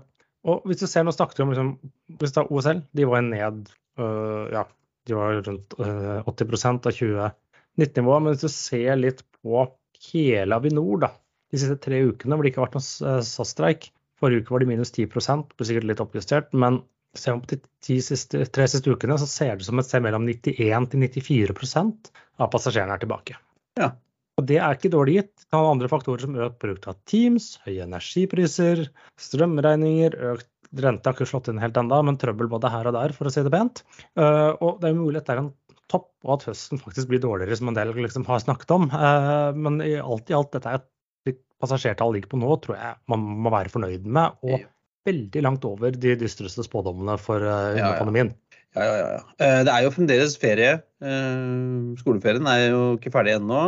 og 0.47 0.63
hvis 0.63 0.79
du 0.79 0.87
ser, 0.87 1.03
nå 1.03 1.11
snakket 1.11 1.41
vi 1.41 1.43
om 1.43 1.51
liksom, 1.51 1.73
hvis 2.21 2.31
det 2.31 2.39
er 2.45 2.51
OSL, 2.55 2.79
de 2.95 3.07
var 3.11 3.25
ned 3.27 3.67
øh, 3.99 4.45
ja, 4.55 4.63
de 5.09 5.17
var 5.17 5.39
rundt 5.45 5.75
øh, 5.81 6.19
80% 6.29 6.89
av 6.89 6.95
2019-nivået. 6.95 8.25
Men 8.25 8.33
hvis 8.33 8.45
du 8.45 8.53
ser 8.53 8.99
litt 8.99 9.23
på 9.39 9.65
hele 10.09 10.57
Avinor 10.57 11.05
da, 11.05 11.13
de 11.49 11.59
siste 11.61 11.79
tre 11.81 12.03
ukene 12.05 12.37
hvor 12.37 12.45
det 12.45 12.53
ikke 12.53 12.61
har 12.61 12.69
vært 12.69 12.77
noen 12.79 13.15
eh, 13.17 13.23
SAS-streik 13.25 13.89
Forrige 14.19 14.43
uke 14.43 14.53
var 14.53 14.63
de 14.63 14.69
minus 14.69 14.91
10 14.91 15.07
ble 15.09 15.67
sikkert 15.67 15.87
litt 15.87 16.01
oppjustert. 16.03 16.51
Men 16.51 16.81
ser 17.17 17.35
man 17.35 17.43
på 17.45 17.55
de 17.55 17.99
siste, 18.03 18.43
tre 18.53 18.67
siste 18.69 18.91
ukene, 18.91 19.17
så 19.19 19.27
ser 19.29 19.53
det 19.53 19.63
ut 19.63 19.69
som 19.69 19.81
et 19.81 19.87
sted 19.87 20.03
mellom 20.05 20.27
91 20.27 20.89
til 20.91 21.05
94% 21.07 22.11
av 22.39 22.51
passasjerene 22.53 22.97
er 22.97 23.03
tilbake. 23.03 23.39
Ja. 23.79 23.93
Og 24.39 24.45
det 24.47 24.59
er 24.63 24.75
ikke 24.75 24.91
dårlig 24.91 25.17
gitt. 25.17 25.33
Det 25.41 25.49
kan 25.49 25.63
være 25.63 25.75
andre 25.75 25.91
faktorer 25.91 26.23
som 26.23 26.37
økt 26.39 26.59
bruk 26.63 26.85
av 26.87 26.99
Teams, 27.09 27.47
høye 27.65 27.83
energipriser, 27.87 28.85
strømregninger, 29.19 30.15
økt 30.33 30.49
rente 30.77 31.09
har 31.09 31.17
ikke 31.17 31.29
slått 31.29 31.49
inn 31.51 31.61
helt 31.61 31.77
ennå, 31.79 32.01
men 32.05 32.19
trøbbel 32.21 32.49
både 32.51 32.71
her 32.71 32.89
og 32.89 32.95
der, 32.97 33.13
for 33.15 33.29
å 33.29 33.33
si 33.33 33.43
det 33.45 33.53
pent. 33.53 33.83
Uh, 34.19 34.53
og 34.61 34.79
det 34.81 34.91
er 34.91 34.97
mulig 34.97 35.21
at 35.21 35.29
det 35.29 35.35
er 35.35 35.43
en 35.45 35.53
topp, 35.89 36.09
og 36.27 36.35
at 36.37 36.47
høsten 36.51 36.81
faktisk 36.81 37.09
blir 37.09 37.21
dårligere, 37.23 37.57
som 37.57 37.71
en 37.71 37.77
del 37.77 37.93
liksom 37.97 38.27
har 38.29 38.43
snakket 38.43 38.73
om. 38.75 38.89
Uh, 38.93 39.49
men 39.57 39.81
i 39.85 39.95
alt 39.99 40.29
i 40.29 40.37
alt, 40.37 40.51
dette 40.53 40.73
er 40.75 40.81
et 40.81 41.39
passasjertall 41.59 42.13
ligger 42.15 42.31
på 42.31 42.41
nå, 42.41 42.51
tror 42.63 42.77
jeg 42.77 42.99
man 43.11 43.25
må 43.45 43.53
være 43.53 43.73
fornøyd 43.73 44.05
med. 44.07 44.37
Og 44.45 44.67
veldig 45.09 45.41
langt 45.45 45.65
over 45.65 45.95
de 45.95 46.13
dystreste 46.19 46.63
spådommene 46.65 47.17
for 47.21 47.41
uh, 47.41 47.73
ja, 47.73 47.89
ja. 47.89 47.97
pandemien. 47.97 48.33
Ja, 48.77 48.85
ja, 48.85 49.05
ja. 49.15 49.21
Eh, 49.41 49.59
det 49.65 49.73
er 49.73 49.83
jo 49.85 49.91
fremdeles 49.95 50.35
ferie. 50.37 50.73
Eh, 51.01 51.93
skoleferien 51.97 52.45
er 52.51 52.65
jo 52.67 52.81
ikke 52.99 53.11
ferdig 53.15 53.33
ennå. 53.39 53.61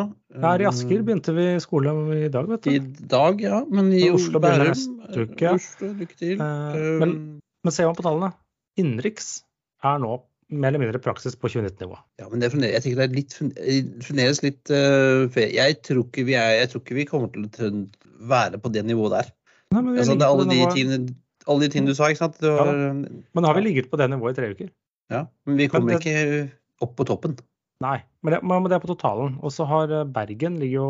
Her 0.44 0.62
i 0.62 0.68
Asker 0.70 1.00
eh, 1.00 1.06
begynte 1.08 1.34
vi 1.34 1.46
skole 1.64 1.94
i 2.20 2.28
dag, 2.34 2.50
vet 2.52 2.68
du. 2.68 2.74
I 2.76 3.08
dag, 3.10 3.42
ja. 3.42 3.64
Men 3.72 3.90
i 3.98 4.04
Oslo 4.14 4.42
begynner 4.44 4.70
neste 4.76 5.26
uke. 5.26 5.56
Oslo, 5.56 5.90
lykke 6.04 6.20
til. 6.20 6.44
Men, 7.02 7.16
men 7.66 7.74
ser 7.74 7.90
man 7.90 7.98
på 7.98 8.06
tallene, 8.06 8.30
innenriks 8.82 9.40
er 9.88 10.04
nå 10.04 10.20
mer 10.52 10.74
eller 10.74 10.84
mindre 10.84 11.00
praksis 11.02 11.34
på 11.40 11.48
2019-nivå. 11.48 11.98
Ja, 12.20 12.28
men 12.28 12.42
det 12.44 12.52
er 12.52 12.64
jeg 12.68 12.84
tenker 12.84 13.00
det 13.00 13.06
er 13.08 13.16
litt, 13.16 13.36
fremdeles 14.04 14.42
litt 14.44 14.72
ferie. 15.32 15.54
jeg, 15.56 15.78
tror 15.88 16.04
ikke 16.04 16.26
vi 16.28 16.36
er, 16.36 16.58
jeg 16.60 16.74
tror 16.74 16.84
ikke 16.84 16.98
vi 16.98 17.06
kommer 17.08 17.32
til 17.32 17.70
å 17.72 17.72
være 18.30 18.60
på 18.62 18.70
det 18.76 18.84
nivået 18.86 19.16
der. 19.16 19.32
Nei, 19.72 19.86
altså, 19.96 20.18
det 20.20 20.28
er 20.28 20.34
alle 20.36 20.50
de, 20.50 20.60
tingene, 20.76 21.16
alle 21.48 21.64
de 21.64 21.72
tingene 21.72 21.96
du 21.96 21.98
sa, 21.98 22.12
ikke 22.12 22.26
sant? 22.26 22.42
Var, 22.44 22.72
ja, 22.84 22.92
men 23.00 23.48
har 23.48 23.56
vi 23.56 23.64
ligget 23.64 23.88
på 23.88 23.98
det 24.02 24.10
nivået 24.12 24.36
i 24.36 24.42
tre 24.42 24.52
uker? 24.52 24.70
Ja, 25.12 25.26
Men 25.48 25.60
vi 25.60 25.68
kommer 25.72 25.92
men 25.92 26.00
det, 26.00 26.12
ikke 26.12 26.86
opp 26.86 26.96
på 26.98 27.08
toppen. 27.10 27.36
Nei, 27.84 27.98
men 28.22 28.36
det, 28.36 28.42
men 28.46 28.70
det 28.70 28.78
er 28.78 28.84
på 28.84 28.92
totalen. 28.92 29.38
Og 29.42 29.54
så 29.54 29.66
har 29.70 29.92
eh, 29.92 30.08
Bergen 30.08 30.60
ligger 30.62 30.78
jo 30.78 30.90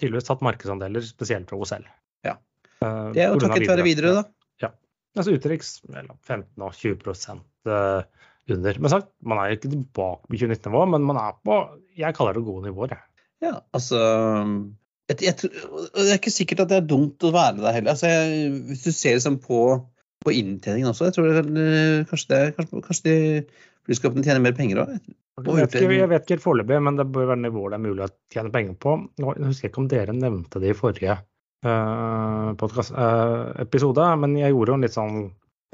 tydeligvis 0.00 0.28
tatt 0.28 0.42
markedsandeler, 0.44 1.04
spesielt 1.06 1.50
fra 1.50 1.58
OSL. 1.60 1.86
Ja. 2.26 2.36
Eh, 2.82 3.00
det 3.14 3.24
er 3.24 3.32
jo 3.32 3.42
takket 3.42 3.70
være 3.70 3.86
videre, 3.86 4.14
da. 4.18 4.24
Ja. 4.62 4.72
Altså 5.14 5.34
utenriks 5.36 5.76
15 5.86 6.46
og 6.66 6.74
20 6.74 7.42
uh, 7.70 8.30
under. 8.50 8.80
Men 8.80 8.92
sagt, 8.92 9.12
man 9.22 9.40
er 9.40 9.54
ikke 9.54 9.70
tilbake 9.70 10.28
på 10.28 10.38
2019-nivå, 10.38 10.86
men 10.94 11.06
man 11.06 11.20
er 11.22 11.36
på 11.46 11.60
jeg 11.94 12.16
kaller 12.16 12.34
det 12.36 12.46
gode 12.46 12.66
nivåer. 12.66 12.96
Ja, 13.44 13.58
altså 13.76 13.98
jeg, 15.10 15.18
jeg, 15.22 15.34
Det 15.36 16.04
er 16.08 16.16
ikke 16.16 16.32
sikkert 16.32 16.64
at 16.64 16.72
det 16.72 16.78
er 16.80 16.88
dumt 16.88 17.22
å 17.26 17.32
være 17.34 17.60
der 17.60 17.76
heller. 17.76 17.94
Altså, 17.94 18.10
jeg, 18.10 18.50
hvis 18.70 18.86
du 18.86 18.90
ser 18.90 19.18
liksom 19.18 19.38
på 19.44 19.60
på 20.24 20.34
inntjeningen 20.34 20.90
også. 20.90 21.08
Jeg 21.08 21.16
tror 21.16 21.28
det, 21.30 21.44
kanskje, 22.10 22.30
det, 22.32 22.40
kanskje, 22.56 22.82
kanskje 22.88 23.04
de 23.10 23.18
flyskapene 23.88 24.24
tjener 24.26 24.42
mer 24.44 24.56
penger 24.56 24.82
òg? 24.84 24.96
Jeg 25.34 25.86
jeg 25.90 26.08
vet 26.12 26.28
ikke 26.28 26.42
foreløpig, 26.44 26.76
men 26.86 26.98
det 26.98 27.08
bør 27.10 27.32
være 27.32 27.42
nivåer 27.42 27.72
det 27.72 27.78
er 27.80 27.82
mulig 27.82 28.04
å 28.04 28.10
tjene 28.30 28.52
penger 28.54 28.76
på. 28.78 28.92
Jeg 29.18 29.48
husker 29.48 29.70
ikke 29.70 29.82
om 29.82 29.88
dere 29.90 30.14
nevnte 30.14 30.62
det 30.62 30.70
i 30.70 30.76
forrige 30.78 31.16
uh, 31.66 32.52
podcast, 32.60 32.94
uh, 32.94 33.50
episode, 33.64 34.06
men 34.22 34.36
jeg 34.38 34.54
gjorde 34.54 34.72
jo 34.72 34.78
en 34.78 34.86
litt 34.86 34.94
sånn 34.94 35.24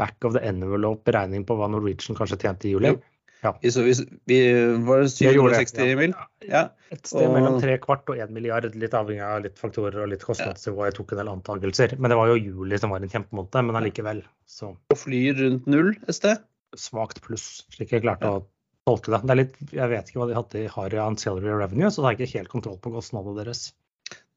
back 0.01 0.25
of 0.25 0.33
the 0.33 0.43
envelope-beregning 0.49 1.45
på 1.45 1.59
hva 1.59 1.69
Norwegian 1.69 2.17
kanskje 2.17 2.41
tjente 2.41 2.71
i 2.71 2.73
juli. 2.73 2.95
Jo. 2.95 3.03
Ja. 3.41 3.55
Så 3.73 3.83
vi, 3.83 3.95
vi 4.29 4.39
var 4.85 5.03
det 5.05 5.09
760 5.15 5.81
ja. 5.81 5.97
mil? 5.97 6.15
Ja. 6.45 6.63
Et 6.93 7.07
sted 7.07 7.25
og... 7.25 7.35
mellom 7.35 7.57
tre 7.63 7.77
kvart 7.81 8.09
og 8.13 8.21
én 8.21 8.33
milliard, 8.37 8.69
litt 8.77 8.95
avhengig 8.97 9.25
av 9.25 9.41
litt 9.47 9.59
faktorer 9.61 10.03
og 10.05 10.13
litt 10.13 10.25
kostnadsnivå. 10.27 10.85
Jeg 10.89 10.99
tok 10.99 11.15
en 11.15 11.23
del 11.23 11.33
antakelser. 11.33 11.97
Men 11.99 12.13
det 12.13 12.21
var 12.21 12.33
jo 12.33 12.39
juli 12.41 12.81
som 12.81 12.93
var 12.93 13.05
en 13.05 13.13
kjempemåned, 13.13 13.61
men 13.69 13.81
allikevel. 13.81 14.23
Så. 14.49 14.75
Og 14.93 14.99
flyr 14.99 15.39
rundt 15.41 15.69
null 15.71 15.95
et 16.07 16.17
sted? 16.17 16.43
Svakt 16.79 17.23
pluss, 17.25 17.65
slik 17.75 17.97
jeg 17.97 18.05
klarte 18.05 18.29
å 18.29 18.43
tolke 18.89 19.15
det. 19.15 19.23
det 19.29 19.39
litt, 19.39 19.61
jeg 19.73 19.93
vet 19.93 20.11
ikke 20.11 20.23
hva 20.23 20.31
de 20.31 20.39
hadde 20.39 20.65
i 20.65 20.71
Harry 20.71 21.01
Ancillary 21.03 21.53
Revenue, 21.53 21.91
så 21.91 22.03
da 22.03 22.11
har 22.11 22.17
jeg 22.17 22.29
ikke 22.29 22.43
helt 22.43 22.53
kontroll 22.53 22.81
på 22.83 22.93
kostnadene 22.95 23.41
deres. 23.41 23.71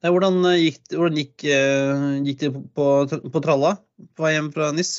Nei, 0.04 0.12
hvordan 0.12 0.42
gikk, 0.60 0.82
hvordan 0.92 1.18
gikk, 1.20 1.44
uh, 1.48 2.06
gikk 2.26 2.40
det 2.42 2.50
på, 2.54 2.62
på, 2.76 3.20
på, 3.24 3.42
tralla 3.44 3.76
på 4.16 4.26
vei 4.26 4.34
hjem 4.34 4.50
fra 4.54 4.68
NIS? 4.76 4.98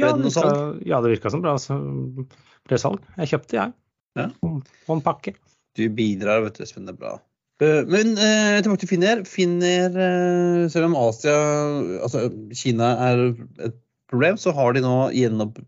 Ja, 0.00 0.12
det 0.12 0.28
virka, 0.28 0.52
ja, 0.84 1.00
det 1.04 1.12
virka 1.14 1.32
som 1.32 1.42
bra. 1.44 1.56
Så 1.60 1.76
salg. 2.74 3.04
Jeg 3.20 3.32
kjøpte, 3.32 3.56
jeg. 3.60 3.74
Ja. 4.18 4.26
Og 4.42 4.92
en 4.96 5.04
pakke. 5.04 5.36
Du 5.76 5.84
bidrar, 5.92 6.42
vet 6.44 6.58
du, 6.58 6.62
Espen. 6.64 6.86
Det 6.88 6.94
er 6.96 7.00
bra. 7.00 7.14
Eh, 7.62 7.82
men 7.88 8.16
eh, 8.20 8.58
tilbake 8.64 8.82
til 8.82 8.90
Finner. 8.90 9.24
Finner, 9.28 9.88
eh, 9.94 10.66
selv 10.72 10.90
om 10.90 10.98
Asia, 10.98 11.36
altså 12.02 12.26
Kina 12.56 12.92
er 13.08 13.24
et 13.68 13.76
problem, 14.10 14.36
så 14.40 14.52
har 14.56 14.76
de 14.76 14.82
nå 14.84 14.96
gjenåpnet 15.16 15.64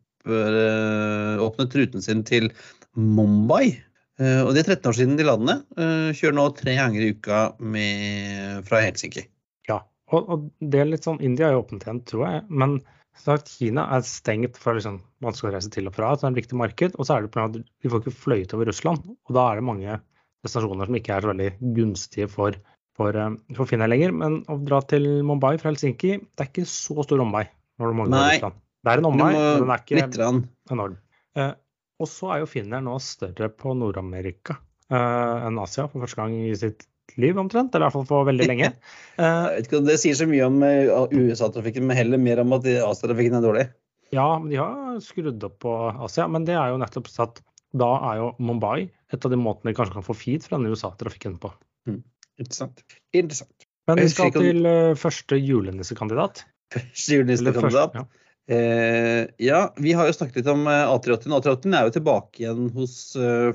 ruten 1.80 2.04
sin 2.04 2.24
til 2.28 2.50
Mumbai. 2.98 3.78
Eh, 4.18 4.42
og 4.42 4.54
det 4.54 4.64
er 4.64 4.74
13 4.74 4.90
år 4.90 4.96
siden 4.98 5.18
de 5.18 5.26
landet. 5.26 5.64
Eh, 5.78 6.11
kjører 6.18 6.37
nå 6.37 6.46
tre 6.58 6.74
ganger 6.78 7.04
i 7.04 7.12
uka 7.14 7.42
med, 7.61 8.64
fra 8.68 8.82
Helsinki. 8.82 9.24
Ja, 9.70 9.82
og, 10.11 10.22
og, 10.26 10.48
det 10.58 10.82
er 10.82 10.90
litt 10.90 11.06
sånn 11.06 11.22
India 11.24 11.48
er 11.48 11.56
jo 11.56 11.62
åpent 11.62 11.87
igjen, 11.87 12.02
tror 12.08 12.26
jeg. 12.26 12.46
men 12.50 12.80
sagt, 13.24 13.50
Kina 13.59 13.85
er 13.94 14.04
stengt 14.07 14.59
for 14.61 14.78
liksom, 14.78 15.00
vanskelig 15.24 15.50
å 15.50 15.54
reise 15.57 15.72
til 15.74 15.90
og 15.90 15.96
fra. 15.96 16.14
så 16.14 16.24
det 16.24 16.28
er 16.28 16.35
et 16.35 16.40
viktig 16.42 16.59
marked. 16.61 16.96
Og 16.96 17.09
så 17.09 17.16
er 17.16 17.26
det 17.26 17.33
på 17.35 17.44
at 17.44 17.59
de 17.59 17.92
får 17.92 18.02
ikke 18.02 18.16
fløyet 18.24 18.54
over 18.57 18.70
Russland. 18.70 19.04
Og 19.28 19.37
da 19.37 19.46
er 19.50 19.61
det 19.61 19.68
mange 19.68 19.98
destinasjoner 20.46 20.90
som 20.90 20.98
ikke 20.98 21.14
er 21.14 21.24
så 21.24 21.33
veldig 21.33 21.50
gunstige 21.76 22.28
for, 22.33 22.59
for, 22.98 23.18
eh, 23.18 23.37
for 23.59 23.70
Finland 23.70 23.94
lenger. 23.94 24.14
Men 24.22 24.40
å 24.50 24.59
dra 24.68 24.81
til 24.90 25.09
Mumbai 25.26 25.57
fra 25.61 25.72
Helsinki, 25.72 26.16
det 26.18 26.44
er 26.44 26.50
ikke 26.52 26.68
så 26.70 26.98
stor 27.07 27.24
omvei. 27.24 27.46
når 27.78 27.94
du 27.94 28.11
Nei. 28.11 28.24
Russland. 28.35 28.62
Det 28.83 28.92
er 28.92 29.00
en 29.00 29.09
omvei, 29.11 29.33
men 29.35 29.62
den 29.62 29.72
er 29.74 29.83
ikke 29.83 30.28
enorm. 30.74 30.96
Eh, 31.38 31.52
og 31.98 32.09
så 32.11 32.33
er 32.35 32.42
jo 32.42 32.50
Finland 32.50 32.87
nå 32.87 32.96
større 33.02 33.50
på 33.50 33.74
Nord-Amerika 33.74 34.57
eh, 34.90 35.46
enn 35.48 35.59
Asia 35.62 35.87
for 35.90 36.04
første 36.04 36.18
gang 36.20 36.35
i 36.38 36.54
sitt 36.59 36.87
liv 37.20 37.38
omtrent, 37.40 37.74
eller 37.74 37.87
i 37.87 37.88
hvert 37.88 37.96
fall 37.98 38.09
for 38.09 38.28
veldig 38.28 38.48
lenge. 38.48 38.72
Det 39.88 39.98
sier 40.00 40.16
så 40.18 40.28
mye 40.31 40.46
om 40.46 40.62
eh, 40.66 40.90
USA-trafikken, 41.11 41.87
men 41.88 41.98
heller 41.98 42.20
mer 42.22 42.44
om 42.44 42.54
at 42.57 42.66
Asia-trafikken 42.66 43.38
er 43.38 43.44
dårlig. 43.44 43.66
Ja, 44.14 44.28
de 44.40 44.57
har 44.57 45.00
skrudd 45.04 45.42
opp 45.44 45.59
på 45.64 45.72
Asia, 46.07 46.28
men 46.31 46.46
det 46.48 46.57
er 46.57 46.72
jo 46.72 46.78
nettopp 46.81 47.11
at 47.20 47.42
da 47.76 47.88
er 48.12 48.20
jo 48.22 48.28
Mumbai 48.40 48.88
et 49.12 49.24
av 49.24 49.33
de 49.33 49.38
måtene 49.40 49.72
de 49.72 49.76
kanskje 49.76 49.98
kan 49.98 50.07
få 50.07 50.16
feed 50.16 50.46
fra 50.46 50.61
den 50.61 50.72
USA-trafikken 50.72 51.37
på. 51.42 51.50
Mm. 51.88 52.00
Interessant. 52.40 52.81
Interessant. 53.16 53.66
Men 53.88 54.00
vi 54.02 54.09
skal 54.12 54.33
til 54.35 54.68
uh, 54.68 54.94
første 55.00 55.37
julenissekandidat. 55.40 56.42
Første 56.72 57.20
julenissekandidat? 57.20 57.96
Ja. 57.96 58.24
Eh, 58.48 59.26
ja, 59.44 59.61
vi 59.76 59.92
har 59.96 60.09
jo 60.09 60.14
snakket 60.16 60.40
litt 60.40 60.50
om 60.52 60.62
A380. 60.68 61.33
A380 61.37 61.74
er 61.76 61.88
jo 61.88 61.94
tilbake 61.98 62.44
igjen 62.44 62.70
hos 62.72 62.94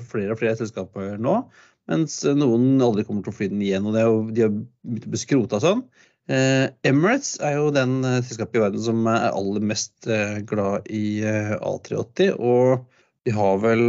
flere 0.06 0.34
og 0.34 0.38
flere 0.38 0.58
selskaper 0.58 1.16
nå. 1.22 1.40
Mens 1.90 2.16
noen 2.24 2.82
aldri 2.82 3.04
kommer 3.04 3.24
til 3.24 3.34
å 3.34 3.36
fly 3.36 3.50
den 3.52 3.62
igjen. 3.64 3.86
og 3.90 3.98
jo, 3.98 4.18
De 4.32 4.46
har 4.46 4.52
begynt 4.54 5.08
å 5.08 5.14
bli 5.14 5.20
skrota 5.20 5.60
sånn. 5.62 5.84
Eh, 6.32 6.70
Emirates 6.88 7.34
er 7.44 7.58
jo 7.58 7.72
den 7.74 7.98
eh, 8.08 8.22
selskapet 8.24 8.56
i 8.56 8.62
verden 8.62 8.84
som 8.86 9.02
er 9.12 9.26
aller 9.28 9.64
mest 9.72 10.08
eh, 10.08 10.38
glad 10.48 10.88
i 10.88 11.20
eh, 11.20 11.52
A380. 11.58 12.38
Og 12.40 12.86
de 13.28 13.34
har 13.36 13.60
vel 13.60 13.84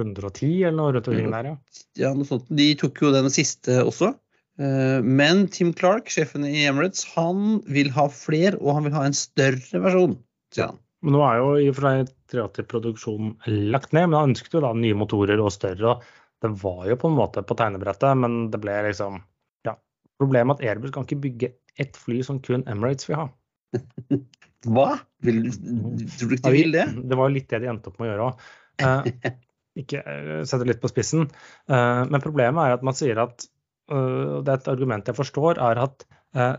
110 0.00 0.62
eller 0.62 0.78
noe 0.78 0.94
rundt 0.94 1.10
omkring 1.10 1.28
der, 1.34 1.50
ja. 1.50 1.84
ja 2.00 2.14
noe 2.16 2.28
sånt. 2.28 2.48
De 2.48 2.70
tok 2.80 3.02
jo 3.04 3.12
den 3.12 3.28
siste 3.34 3.82
også. 3.82 4.14
Eh, 4.58 4.98
men 5.04 5.46
Tim 5.52 5.72
Clark, 5.76 6.10
sjefen 6.10 6.46
i 6.48 6.64
Emirates, 6.66 7.04
han 7.14 7.60
vil 7.70 7.92
ha 7.94 8.08
fler, 8.12 8.58
og 8.62 8.78
han 8.78 8.88
vil 8.88 8.96
ha 8.96 9.06
en 9.06 9.16
større 9.16 9.82
versjon, 9.84 10.18
sier 10.54 10.72
han. 10.72 10.80
Men 11.04 11.14
nå 11.14 11.20
er 11.22 11.36
jo 11.38 11.50
i 11.62 11.66
og 11.70 11.76
for 11.76 11.86
seg 11.86 12.08
380-produksjonen 12.32 13.68
lagt 13.70 13.92
ned, 13.94 14.08
men 14.08 14.16
han 14.18 14.32
ønsket 14.32 14.56
jo 14.56 14.62
da 14.64 14.72
nye 14.74 14.96
motorer 14.98 15.38
og 15.38 15.52
større. 15.54 15.92
og 15.92 16.17
det 16.44 16.50
var 16.62 16.84
jo 16.88 16.96
på 17.00 17.10
en 17.10 17.18
måte 17.18 17.42
på 17.46 17.56
tegnebrettet, 17.58 18.14
men 18.18 18.48
det 18.52 18.60
ble 18.62 18.76
liksom 18.88 19.22
Ja. 19.66 19.74
Problemet 20.20 20.60
er 20.60 20.72
at 20.72 20.76
Airbus 20.76 20.94
kan 20.94 21.06
ikke 21.06 21.22
bygge 21.24 21.52
ett 21.78 21.96
fly 21.98 22.22
som 22.26 22.40
kun 22.42 22.64
Emirates 22.70 23.08
vil 23.08 23.20
ha. 23.22 23.28
Hva? 24.66 24.88
Vil, 25.22 25.44
tror 25.52 26.30
du 26.30 26.34
ikke 26.34 26.50
de 26.50 26.54
vil 26.56 26.74
det? 26.74 26.86
Det 27.10 27.18
var 27.18 27.28
jo 27.28 27.36
litt 27.36 27.50
det 27.52 27.62
de 27.62 27.70
endte 27.70 27.90
opp 27.90 28.00
med 28.00 28.08
å 28.08 28.10
gjøre 28.10 28.26
òg. 28.26 28.48
Eh, 28.82 29.30
ikke 29.82 30.02
uh, 30.02 30.40
sette 30.48 30.66
litt 30.66 30.82
på 30.82 30.90
spissen. 30.90 31.28
Eh, 31.70 32.02
men 32.10 32.24
problemet 32.24 32.64
er 32.64 32.78
at 32.78 32.86
man 32.86 32.96
sier 32.98 33.20
at 33.22 33.46
uh, 33.92 34.42
Det 34.42 34.50
er 34.50 34.56
et 34.56 34.70
argument 34.72 35.10
jeg 35.10 35.18
forstår, 35.18 35.62
er 35.62 35.82
at 35.86 36.08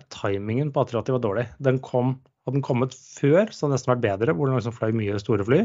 timingen 0.09 0.71
på 0.73 0.81
A380 0.81 1.13
var 1.13 1.21
dårlig. 1.21 1.43
Den 1.61 1.77
kom, 1.85 2.15
hadde 2.47 2.57
den 2.57 2.63
kommet 2.65 2.95
før, 2.97 3.51
så 3.53 3.67
hadde 3.67 3.67
den 3.67 3.75
nesten 3.75 3.91
vært 3.91 4.01
bedre, 4.01 4.33
hvor 4.33 4.49
den 4.49 4.57
liksom 4.57 4.73
fløy 4.73 4.95
mye 4.97 5.19
store 5.21 5.45
fly. 5.45 5.59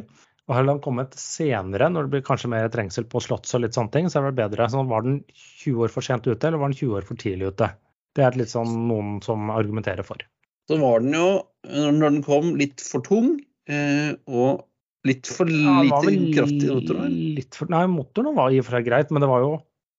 Og 0.45 0.59
hadde 0.59 0.75
den 0.75 0.83
kommet 0.85 1.15
senere, 1.17 1.89
når 1.89 2.05
det 2.05 2.13
blir 2.13 2.25
kanskje 2.27 2.51
mer 2.53 2.67
trengsel 2.73 3.07
på 3.09 3.23
slotts 3.25 3.57
og 3.57 3.63
litt 3.65 3.77
sånne 3.77 3.95
ting, 3.95 4.11
så 4.13 4.21
er 4.21 4.29
det 4.29 4.37
bedre. 4.43 4.67
Så 4.69 4.83
var 4.91 5.07
den 5.07 5.23
20 5.33 5.87
år 5.87 5.95
for 5.95 6.05
sent 6.05 6.27
ute, 6.29 6.37
eller 6.45 6.61
var 6.61 6.73
den 6.73 6.77
20 6.77 6.99
år 6.99 7.07
for 7.09 7.21
tidlig 7.21 7.55
ute? 7.55 7.71
Det 8.15 8.27
er 8.27 8.37
litt 8.39 8.53
sånn 8.53 8.75
noen 8.91 9.17
som 9.25 9.49
argumenterer 9.55 10.05
for. 10.07 10.21
Så 10.69 10.77
var 10.81 11.01
den 11.01 11.17
jo, 11.17 11.29
når 11.65 12.05
den 12.05 12.23
kom, 12.25 12.53
litt 12.61 12.85
for 12.85 13.05
tung 13.05 13.39
eh, 13.69 14.13
og 14.29 14.65
litt 15.09 15.29
for 15.29 15.49
lite 15.49 15.89
ja, 15.89 16.19
kraftig 16.39 16.69
motor? 16.73 17.01
Litt 17.09 17.59
for, 17.59 17.73
nei, 17.73 17.85
motoren 17.93 18.37
var 18.37 18.53
i 18.53 18.61
og 18.61 18.69
for 18.69 18.79
seg 18.79 18.89
greit, 18.89 19.13
men 19.13 19.25
det 19.25 19.31
var 19.31 19.45
jo 19.45 19.55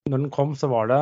Når 0.06 0.22
den 0.22 0.30
kom, 0.34 0.54
så 0.54 0.70
var 0.70 0.90
det 0.92 1.02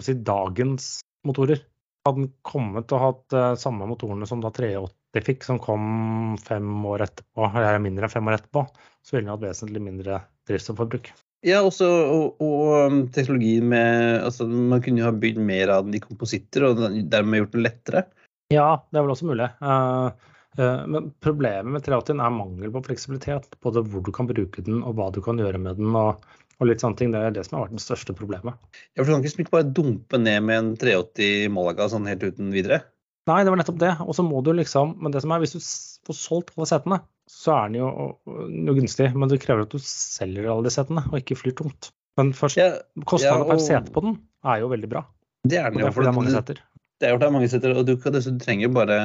si, 0.00 0.14
dagens 0.24 1.02
motorer. 1.28 1.60
Hadde 2.08 2.22
den 2.22 2.30
kommet 2.48 2.92
og 2.96 3.02
hatt 3.04 3.36
uh, 3.36 3.52
samme 3.60 3.84
motorene 3.88 4.24
som 4.28 4.40
da 4.40 4.48
380 4.56 4.96
de 5.16 5.22
fikk, 5.24 5.42
som 5.46 5.58
kom 5.62 6.36
fem 6.44 6.68
år 6.86 7.06
etterpå, 7.08 7.48
eller 7.50 7.82
mindre 7.82 8.06
enn 8.06 8.12
fem 8.12 8.30
år 8.30 8.38
etterpå, 8.38 8.64
så 9.02 9.16
ville 9.16 9.26
den 9.26 9.34
hatt 9.34 9.44
vesentlig 9.44 9.82
mindre 9.82 10.22
drivstofforbruk. 10.48 11.12
Ja, 11.46 11.62
også, 11.64 11.86
og, 11.88 12.42
og 12.44 12.90
um, 12.92 12.98
teknologien 13.14 13.64
med 13.70 14.20
altså, 14.26 14.44
Man 14.44 14.82
kunne 14.84 15.00
jo 15.00 15.06
ha 15.06 15.14
bygd 15.16 15.38
mer 15.40 15.70
av 15.72 15.86
den 15.86 15.96
i 15.96 16.02
kompositter 16.02 16.66
og 16.68 16.82
dermed 17.08 17.40
gjort 17.40 17.54
den 17.54 17.64
lettere. 17.64 18.02
Ja, 18.52 18.82
det 18.90 19.00
er 19.00 19.06
vel 19.06 19.14
også 19.14 19.30
mulig. 19.30 19.46
Uh, 19.64 20.10
uh, 20.60 20.82
men 20.84 21.08
problemet 21.24 21.72
med 21.72 21.86
380 21.86 22.20
er 22.20 22.36
mangel 22.36 22.74
på 22.74 22.84
fleksibilitet. 22.90 23.48
Både 23.64 23.80
hvor 23.88 24.04
du 24.04 24.12
kan 24.12 24.28
bruke 24.28 24.66
den 24.66 24.84
og 24.84 24.98
hva 24.98 25.08
du 25.14 25.22
kan 25.24 25.40
gjøre 25.40 25.62
med 25.62 25.80
den. 25.80 25.96
og, 25.96 26.20
og 26.60 26.68
litt 26.68 26.84
sånne 26.84 27.00
ting. 27.00 27.14
Det 27.14 27.24
er 27.24 27.32
det 27.32 27.46
som 27.46 27.56
har 27.56 27.66
vært 27.66 27.78
det 27.78 27.86
største 27.86 28.16
problemet. 28.16 28.60
Ja, 28.92 29.00
for 29.00 29.08
Du 29.08 29.14
kan 29.16 29.24
ikke 29.24 29.56
bare 29.56 29.72
dumpe 29.80 30.20
ned 30.20 30.44
med 30.44 30.58
en 30.58 30.72
380 30.82 31.48
Malaga 31.56 31.88
sånn 31.88 32.08
helt 32.10 32.26
uten 32.26 32.52
videre? 32.52 32.82
Nei, 33.28 33.42
det 33.44 33.52
var 33.52 33.60
nettopp 33.60 33.80
det. 33.80 33.92
Og 34.06 34.16
så 34.16 34.24
må 34.24 34.40
du 34.44 34.52
liksom 34.56 34.94
Men 35.02 35.12
det 35.12 35.20
som 35.24 35.32
er, 35.34 35.42
hvis 35.42 35.52
du 35.52 35.60
får 36.08 36.16
solgt 36.16 36.52
alle 36.56 36.68
setene, 36.70 37.00
så 37.30 37.54
er 37.54 37.70
den 37.70 37.80
jo 37.82 37.90
noe 38.26 38.76
gunstig. 38.78 39.10
Men 39.14 39.30
det 39.30 39.42
krever 39.44 39.66
at 39.66 39.74
du 39.74 39.82
selger 39.84 40.48
alle 40.50 40.66
de 40.66 40.74
setene, 40.74 41.04
og 41.10 41.20
ikke 41.20 41.38
flyr 41.38 41.56
tomt. 41.60 41.92
Men 42.18 42.32
først, 42.36 42.58
ja, 42.58 42.72
kostnaden 43.08 43.46
ja, 43.46 43.52
per 43.52 43.62
sete 43.62 43.94
på 43.94 44.02
den 44.04 44.18
er 44.50 44.64
jo 44.64 44.70
veldig 44.72 44.90
bra. 44.90 45.04
Det 45.48 45.60
er 45.60 45.70
den 45.72 45.84
jo. 45.84 45.92
For 45.94 46.04
det 46.04 46.10
er 46.10 46.16
mange 46.16 46.34
seter. 46.34 46.58
Det 47.00 47.08
er 47.08 47.14
jo 47.14 47.20
det 47.20 47.28
er 47.28 47.32
mange 47.32 47.48
seter, 47.48 47.76
og 47.80 47.86
du, 47.88 47.94
du 47.96 48.32
trenger 48.42 48.72
bare 48.74 48.98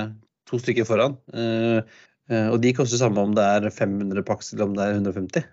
to 0.49 0.59
stykker 0.59 0.87
foran. 0.87 1.15
Uh, 1.31 1.85
uh, 2.31 2.49
og 2.51 2.57
de 2.63 2.73
koster 2.75 2.99
samme 2.99 3.21
om 3.23 3.35
det 3.37 3.45
er 3.45 3.69
500 3.71 4.25
paks 4.27 4.51
eller 4.53 4.67
om 4.67 4.75
det 4.75 4.87
er 4.87 4.97
150. 4.97 5.47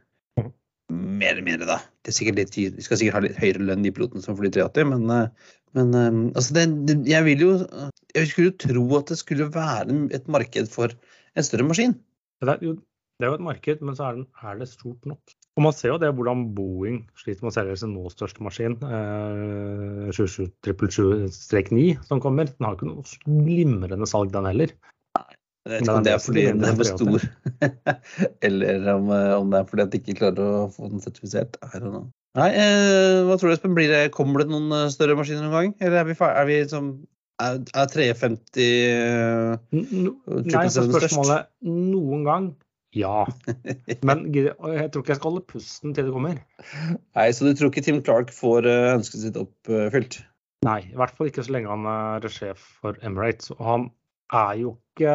Mer 0.91 1.37
eller 1.37 1.47
mindre, 1.47 1.69
da. 1.69 1.79
Sikkert 2.11 2.41
litt, 2.41 2.57
de 2.57 2.85
skal 2.85 2.99
sikkert 3.01 3.17
ha 3.17 3.25
litt 3.25 3.41
høyere 3.41 3.67
lønn, 3.69 3.85
de 3.87 3.93
pilotene 3.95 4.25
som 4.25 4.37
flyr 4.39 4.53
380, 4.53 4.89
men, 4.91 5.05
uh, 5.09 5.53
men 5.79 5.93
altså 6.35 6.57
det, 6.59 6.65
det, 6.89 6.97
jeg 7.09 7.25
vil 7.25 7.45
jo 7.47 7.53
Jeg 8.13 8.29
skulle 8.29 8.51
jo 8.51 8.57
tro 8.61 8.83
at 8.99 9.13
det 9.13 9.17
skulle 9.23 9.47
være 9.55 9.95
et 10.13 10.27
marked 10.29 10.69
for 10.73 10.93
en 10.93 11.47
større 11.47 11.69
maskin. 11.69 11.95
Det 12.43 12.51
er 12.51 12.67
jo, 12.67 12.75
det 13.23 13.29
er 13.29 13.33
jo 13.33 13.39
et 13.39 13.47
marked, 13.47 13.87
men 13.87 13.97
så 13.97 14.09
er, 14.09 14.19
den, 14.19 14.27
er, 14.43 14.59
det 14.61 14.69
stort 14.69 15.09
nok. 15.09 15.35
Og 15.57 15.65
Man 15.67 15.75
ser 15.77 15.93
jo 15.93 15.99
det 16.01 16.11
hvordan 16.17 16.47
Boeing 16.57 17.03
sliter 17.21 17.45
med 17.45 17.53
å 17.53 17.55
selge 17.55 17.77
sin 17.81 17.93
nå 17.95 18.09
største 18.13 18.45
maskin, 18.45 18.77
eh, 18.89 20.09
777-9, 20.17 21.85
som 22.09 22.23
kommer. 22.25 22.49
Den 22.49 22.67
har 22.67 22.77
ikke 22.77 22.89
noe 22.89 23.05
glimrende 23.27 24.09
salg, 24.09 24.33
den 24.35 24.49
heller. 24.49 24.73
Jeg 25.63 25.71
vet 25.71 25.85
ikke 25.85 25.95
om 25.95 26.07
det 26.07 26.13
er 26.13 26.23
fordi 26.23 26.43
den 26.49 26.65
er 26.67 26.75
for 26.75 26.89
stor, 26.89 27.25
eller 28.49 28.89
om, 28.97 29.13
eh, 29.15 29.35
om, 29.37 29.53
det 29.53 29.61
er 29.61 29.69
fordi 29.71 29.85
at 29.85 29.93
de 29.93 30.01
ikke 30.01 30.17
klarer 30.19 30.43
å 30.43 30.65
få 30.75 30.89
den 30.91 31.03
sertifisert. 31.05 31.55
Nei, 31.63 32.49
eh, 32.51 33.21
hva 33.29 33.37
tror 33.39 33.53
du, 33.53 33.55
Espen? 33.55 33.77
Blir 33.77 33.93
det, 33.93 34.01
kommer 34.17 34.43
det 34.43 34.51
noen 34.51 34.75
eh, 34.75 34.91
større 34.91 35.15
maskiner 35.19 35.47
noen 35.47 35.55
gang? 35.55 35.77
Eller 35.79 36.01
er 36.01 36.09
vi, 36.09 36.17
er 36.27 36.49
vi 36.49 36.59
som 36.73 36.91
er, 37.43 37.61
er 37.79 37.93
350 37.95 38.67
no, 40.03 40.17
Nei, 40.51 40.67
så 40.73 40.87
spørsmålet 40.89 41.53
noen 41.69 42.27
gang 42.27 42.51
ja. 42.93 43.23
Men 44.09 44.27
jeg 44.35 44.53
tror 44.59 45.01
ikke 45.01 45.15
jeg 45.15 45.21
skal 45.21 45.31
holde 45.31 45.47
pusten 45.49 45.95
til 45.97 46.09
det 46.09 46.13
kommer. 46.13 46.43
Nei, 47.17 47.31
Så 47.33 47.47
du 47.47 47.55
tror 47.57 47.73
ikke 47.73 47.85
Tim 47.87 48.03
Clark 48.05 48.33
får 48.35 48.69
eh, 48.69 48.91
ønsket 48.99 49.25
sitt 49.25 49.39
oppfylt? 49.41 50.21
Nei, 50.67 50.81
i 50.91 50.99
hvert 50.99 51.17
fall 51.17 51.31
ikke 51.31 51.45
så 51.47 51.55
lenge 51.57 51.73
han 51.73 51.89
er 51.89 52.29
sjef 52.31 52.61
for 52.83 52.99
Emirates. 53.03 53.51
Og 53.57 53.65
han 53.67 53.89
er 54.33 54.59
jo 54.61 54.77
ikke 54.93 55.15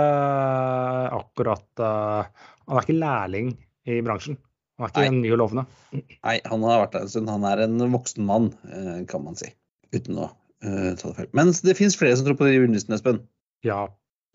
akkurat 1.17 1.81
uh, 1.83 2.47
Han 2.67 2.79
er 2.79 2.85
ikke 2.85 2.97
lærling 2.97 3.53
i 3.87 4.01
bransjen. 4.05 4.39
Han 4.77 4.87
er 4.87 4.91
ikke 4.91 5.05
Nei. 5.07 5.21
ny 5.21 5.31
og 5.33 5.39
lovende. 5.41 5.63
Nei, 5.95 6.35
han 6.45 6.65
har 6.67 6.81
vært 6.83 6.97
der 6.97 7.05
en 7.05 7.13
stund. 7.13 7.31
Han 7.33 7.45
er 7.49 7.63
en 7.63 7.79
voksen 7.93 8.27
mann, 8.27 8.51
eh, 8.67 8.99
kan 9.09 9.23
man 9.23 9.37
si. 9.39 9.47
Uten 9.95 10.19
å 10.19 10.27
uh, 10.27 10.91
ta 10.99 11.07
det 11.07 11.15
feil. 11.17 11.29
Men 11.37 11.53
det 11.65 11.77
finnes 11.79 11.97
flere 11.97 12.17
som 12.19 12.27
tror 12.27 12.37
på 12.37 12.49
de 12.49 12.59
rundlistene, 12.59 12.99
Espen. 12.99 13.23
Ja. 13.65 13.87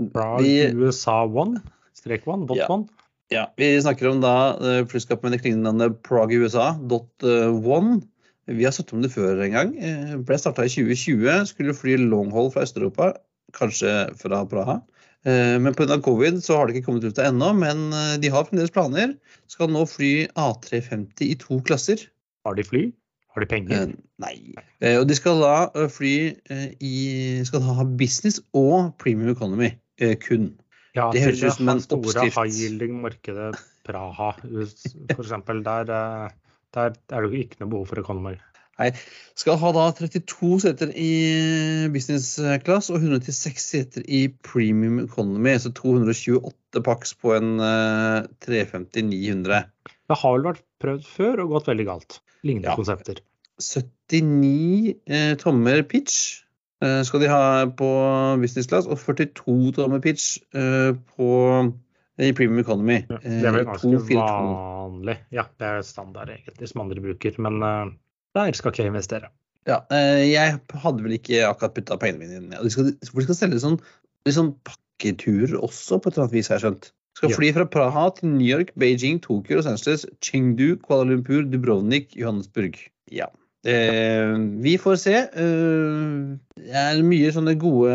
Bra 0.02 0.40
USA 0.40 1.20
One, 1.28 1.60
strek 1.94 2.24
one, 2.26 2.48
dot 2.48 2.58
ja. 2.58 2.66
one. 2.72 2.88
Ja, 3.30 3.44
Vi 3.60 3.68
snakker 3.84 4.10
om 4.10 4.18
da 4.24 4.34
flyskapet 4.90 5.24
med 5.24 5.36
det 5.36 5.42
klingende 5.44 5.70
navnet 5.70 6.00
Prague 6.04 6.40
USA, 6.42 6.72
dot 6.90 7.24
one. 7.24 8.00
Vi 8.46 8.64
har 8.64 8.74
sett 8.74 8.92
om 8.92 9.02
det 9.02 9.12
før 9.14 9.40
en 9.44 9.54
gang. 9.54 9.74
Eh, 9.78 10.14
ble 10.18 10.38
starta 10.40 10.64
i 10.66 10.72
2020. 10.72 11.46
Skulle 11.52 11.76
fly 11.76 11.94
longhold 12.00 12.52
fra 12.54 12.64
Øst-Europa, 12.66 13.12
kanskje 13.56 13.92
fra 14.20 14.42
Praha. 14.48 14.80
Eh, 15.28 15.58
men 15.62 15.76
pga. 15.78 16.00
covid 16.02 16.40
så 16.42 16.58
har 16.58 16.66
det 16.66 16.76
ikke 16.76 16.90
kommet 16.90 17.06
ut 17.06 17.20
ennå, 17.22 17.52
men 17.58 17.90
de 18.22 18.32
har 18.32 18.48
fremdeles 18.48 18.74
planer. 18.74 19.14
Skal 19.52 19.70
nå 19.72 19.84
fly 19.90 20.26
A350 20.34 21.28
i 21.28 21.36
to 21.40 21.60
klasser. 21.66 22.02
Har 22.46 22.58
de 22.58 22.66
fly? 22.66 22.86
Har 23.32 23.44
de 23.44 23.48
penger? 23.48 23.94
Nei. 24.20 24.36
Og 24.98 25.06
de 25.08 25.16
skal 25.16 25.38
da 25.40 25.86
fly 25.88 26.16
i 26.84 26.96
Skal 27.48 27.62
da 27.64 27.78
ha 27.78 27.86
business 27.86 28.42
og 28.52 28.92
premium 29.00 29.32
economy 29.32 29.70
kun. 30.20 30.50
Ja, 30.92 31.08
det 31.14 31.22
høres 31.24 31.40
ut 31.40 31.56
som 31.56 31.70
en 31.72 31.78
oppskrift. 31.80 32.18
Det 32.18 32.32
store 32.34 32.44
high 32.44 32.58
yielding-markedet 32.58 33.52
Praha, 33.86 34.32
f.eks. 34.36 35.32
Der, 35.64 35.92
eh, 35.96 36.56
der 36.74 36.92
er 36.92 37.24
det 37.24 37.30
jo 37.30 37.40
ikke 37.40 37.62
noe 37.62 37.72
behov 37.72 37.86
for 37.90 38.02
economy. 38.02 38.34
Nei. 38.80 38.88
Skal 39.38 39.58
ha 39.60 39.72
da 39.76 39.84
32 39.94 40.58
seter 40.64 40.92
i 40.96 41.10
business 41.92 42.34
class 42.64 42.90
og 42.92 43.02
106 43.02 43.66
seter 43.74 44.06
i 44.08 44.24
premium 44.44 45.00
economy. 45.04 45.54
Så 45.60 45.74
228 45.76 46.84
paks 46.84 47.14
på 47.20 47.34
en 47.36 47.56
350-900. 48.44 49.58
Eh, 49.60 49.96
det 50.08 50.20
har 50.22 50.38
vel 50.38 50.48
vært 50.50 50.64
prøvd 50.82 51.08
før 51.08 51.44
og 51.44 51.58
gått 51.58 51.72
veldig 51.72 51.88
galt. 51.88 52.22
Lignende 52.42 52.72
ja. 52.72 52.78
konsepter. 52.78 53.22
79 53.62 54.96
eh, 55.06 55.34
tommer 55.40 55.84
pitch 55.86 56.42
Eh, 56.82 57.02
skal 57.06 57.22
de 57.22 57.30
ha 57.30 57.42
på 57.78 57.88
business 58.42 58.66
class, 58.70 58.88
og 58.90 58.98
42 58.98 59.72
tommer 59.76 60.02
pitch 60.02 60.40
eh, 60.56 60.90
på, 61.14 61.28
i 62.18 62.32
premium 62.34 62.62
economy. 62.64 62.98
Ja, 63.06 63.20
det 63.22 63.34
er 63.38 63.54
vel 63.54 63.62
eh, 63.62 63.68
ganske 63.70 64.16
vanlig. 64.18 65.16
Ja, 65.34 65.46
det 65.60 65.68
er 65.68 65.86
standard 65.86 66.32
egentlig 66.34 66.70
som 66.72 66.82
andre 66.82 67.04
bruker. 67.04 67.38
Men 67.44 67.60
der 68.36 68.56
skal 68.56 68.72
ikke 68.72 68.84
jeg 68.84 68.92
investere. 68.92 69.30
Ja, 69.68 69.78
jeg 69.92 70.58
hadde 70.82 71.04
vel 71.04 71.14
ikke 71.18 71.44
akkurat 71.46 71.74
putta 71.76 71.98
pengene 72.00 72.24
mine 72.24 72.40
inn. 72.40 72.54
De 72.54 72.72
skal, 72.72 72.90
de 72.98 73.26
skal 73.26 73.38
selge 73.38 73.60
sånn, 73.62 73.76
sånn 74.26 74.50
pakketurer 74.66 75.54
også, 75.60 76.00
på 76.00 76.10
et 76.10 76.16
eller 76.16 76.26
annet 76.26 76.36
vis, 76.38 76.50
har 76.50 76.58
jeg 76.58 76.66
skjønt. 76.66 76.90
Skal 77.18 77.34
fly 77.36 77.52
fra 77.52 77.66
Praha 77.68 78.06
til 78.16 78.32
New 78.32 78.48
York, 78.48 78.72
Beijing, 78.80 79.20
Tokyo, 79.22 79.58
Los 79.58 79.68
Angeles, 79.68 80.06
Chengdu, 80.24 80.74
Kuala 80.80 81.10
Lumpur, 81.10 81.44
Dubrovnik, 81.44 82.16
Johannesburg. 82.16 82.78
Ja. 83.12 83.28
Eh, 83.68 84.32
vi 84.64 84.78
får 84.80 84.96
se. 84.98 85.14
Eh, 85.28 86.22
det 86.58 86.82
er 86.82 87.02
mye 87.06 87.30
sånne 87.34 87.54
gode, 87.60 87.92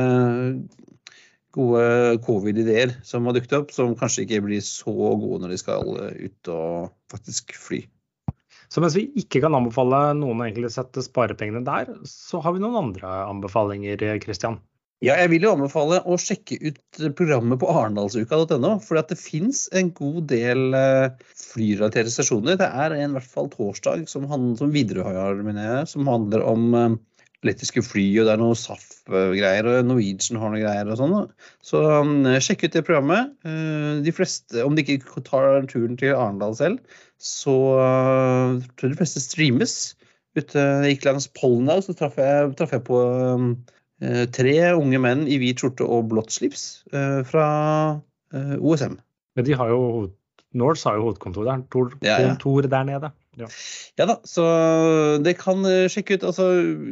gode 1.57 2.21
covid-ideer 2.23 2.93
som 3.07 3.27
har 3.27 3.35
dukket 3.35 3.57
opp, 3.57 3.73
som 3.75 3.97
kanskje 3.97 4.27
ikke 4.27 4.45
blir 4.45 4.63
så 4.63 4.93
gode 4.93 5.41
når 5.43 5.55
de 5.55 5.61
skal 5.65 5.97
ut 5.97 6.53
og 6.53 6.93
faktisk 7.11 7.57
fly. 7.57 7.81
Så 8.71 8.83
mens 8.83 8.97
vi 8.97 9.07
ikke 9.19 9.41
kan 9.43 9.55
anbefale 9.55 10.11
noen 10.19 10.41
å 10.67 10.71
sette 10.71 11.03
sparepengene 11.05 11.63
der, 11.67 11.93
så 12.07 12.41
har 12.43 12.55
vi 12.55 12.63
noen 12.63 12.79
andre 12.81 13.21
anbefalinger, 13.27 14.03
Christian. 14.23 14.59
Ja, 15.05 15.13
jeg 15.21 15.29
vil 15.29 15.43
jo 15.45 15.51
anbefale 15.53 15.99
å 16.09 16.15
sjekke 16.17 16.57
ut 16.57 17.01
programmet 17.19 17.59
på 17.61 17.69
arendalsuka.no. 17.69 18.71
For 18.81 18.97
det 18.97 19.19
fins 19.21 19.67
en 19.77 19.91
god 19.93 20.23
del 20.31 20.73
eh, 20.73 21.11
flyrelaterte 21.37 22.09
stasjoner. 22.09 22.57
Det 22.57 22.65
er 22.65 22.95
en 22.95 23.11
i 23.11 23.17
hvert 23.19 23.29
fall 23.29 23.51
torsdag 23.53 24.07
som, 24.09 24.25
som 24.57 24.73
Widerøe 24.73 25.13
har, 25.13 25.43
som 25.91 26.09
handler 26.09 26.47
om 26.49 26.97
elektriske 27.45 27.83
fly, 27.85 28.05
og 28.17 28.27
det 28.27 28.33
er 28.33 28.41
noe 28.41 28.57
SAF-greier, 28.57 29.67
og 29.69 29.85
Norwegian 29.85 30.39
har 30.41 30.53
noe 30.53 30.61
greier 30.63 30.89
og 30.89 30.97
sånn. 30.99 31.15
Så 31.65 31.81
um, 31.85 32.25
sjekk 32.43 32.65
ut 32.65 32.77
det 32.77 32.83
programmet. 32.87 33.33
Uh, 33.45 34.01
de 34.05 34.13
fleste, 34.15 34.63
om 34.65 34.77
de 34.77 34.83
ikke 34.83 35.23
tar 35.27 35.67
turen 35.69 35.99
til 35.99 36.15
Arendal 36.15 36.57
selv, 36.57 36.97
så 37.21 37.55
uh, 37.77 38.57
tror 38.73 38.89
jeg 38.89 38.95
de 38.95 39.01
fleste 39.03 39.23
streames. 39.23 39.77
Ute, 40.37 40.57
jeg 40.57 40.97
gikk 40.97 41.07
langs 41.09 41.29
Pollen 41.37 41.69
der, 41.69 41.81
så 41.85 41.95
traff 41.97 42.17
jeg, 42.21 42.53
traf 42.57 42.73
jeg 42.73 42.85
på 42.89 43.01
um, 43.05 43.51
tre 44.33 44.55
unge 44.77 45.01
menn 45.01 45.25
i 45.29 45.39
hvit 45.41 45.61
skjorte 45.61 45.85
og 45.85 46.11
blått 46.11 46.33
slips 46.35 46.67
uh, 46.93 47.23
fra 47.25 47.47
OSM. 48.33 48.97
Men 49.37 49.45
de 49.47 49.55
har 49.55 49.69
jo 49.71 49.81
Norse 50.57 50.87
har 50.87 50.97
jo 50.97 51.05
hovedkontor 51.05 51.45
der, 51.45 51.63
kontor, 51.69 51.93
kontor 52.01 52.67
der 52.71 52.85
nede. 52.87 53.09
Ja. 53.37 53.47
ja. 53.99 54.07
da, 54.09 54.17
så 54.25 54.43
det 55.21 55.35
kan 55.37 55.61
sjekke 55.93 56.17
ut 56.17 56.25
altså 56.25 56.47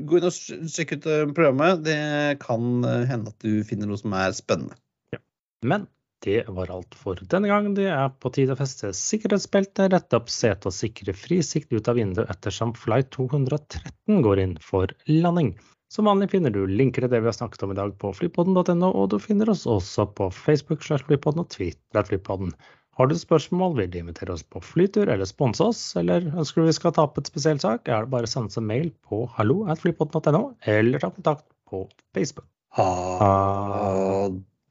Gå 0.05 0.19
inn 0.19 0.29
og 0.29 0.35
sjekke 0.71 0.99
ut 0.99 1.07
programmet. 1.33 1.83
Det 1.87 1.97
kan 2.43 2.85
hende 2.85 3.33
at 3.33 3.45
du 3.45 3.63
finner 3.67 3.89
noe 3.89 4.01
som 4.01 4.13
er 4.17 4.35
spennende. 4.37 4.77
Ja. 5.15 5.21
Men 5.65 5.87
det 6.25 6.43
var 6.47 6.71
alt 6.73 6.95
for 6.97 7.19
denne 7.29 7.49
gang. 7.51 7.67
Det 7.77 7.85
er 7.91 8.09
på 8.09 8.31
tide 8.33 8.55
å 8.55 8.59
feste 8.59 8.89
sikkerhetsbeltet, 8.97 9.91
rette 9.93 10.17
opp 10.17 10.31
setet 10.33 10.65
og 10.69 10.73
sikre 10.73 11.13
fri 11.13 11.41
sikt 11.45 11.73
ut 11.75 11.89
av 11.91 11.99
vinduet 11.99 12.31
ettersom 12.33 12.73
flight 12.77 13.11
213 13.13 14.23
går 14.25 14.41
inn 14.41 14.55
for 14.63 14.93
landing. 15.09 15.53
Som 15.93 16.09
vanlig 16.09 16.31
finner 16.33 16.51
du 16.51 16.63
linker 16.67 17.05
til 17.05 17.11
det 17.13 17.21
vi 17.21 17.29
har 17.29 17.35
snakket 17.37 17.61
om 17.67 17.75
i 17.75 17.77
dag 17.77 17.93
på 18.01 18.09
flypodden.no, 18.17 18.89
og 18.89 19.11
du 19.13 19.19
finner 19.21 19.51
oss 19.53 19.67
også 19.69 20.07
på 20.17 20.31
Facebook 20.33 20.81
slash 20.83 21.05
flypodden 21.07 21.45
og 21.45 21.51
Twitter 21.53 22.09
flypodden. 22.09 22.55
Har 22.95 23.09
du 23.11 23.15
spørsmål, 23.19 23.73
vil 23.75 23.89
du 23.91 23.97
invitere 23.99 24.31
oss 24.31 24.43
på 24.47 24.61
flytur 24.63 25.09
eller 25.11 25.27
sponse 25.27 25.63
oss, 25.63 25.79
eller 25.99 26.29
ønsker 26.31 26.63
du 26.63 26.69
vi 26.69 26.75
skal 26.77 26.93
ta 26.95 27.03
opp 27.03 27.17
et 27.19 27.27
spesielt 27.27 27.65
sak, 27.65 27.89
er 27.91 28.05
det 28.05 28.11
bare 28.13 28.23
å 28.23 28.31
sende 28.31 28.47
oss 28.47 28.59
en 28.61 28.69
mail 28.69 28.87
på 29.03 29.25
hallo 29.35 29.65
at 29.67 29.81
flypodden.no, 29.83 30.43
eller 30.63 31.03
ta 31.03 31.09
kontakt 31.11 31.43
på 31.67 31.83
Facebook. 32.15 32.47
Ha 32.79 34.29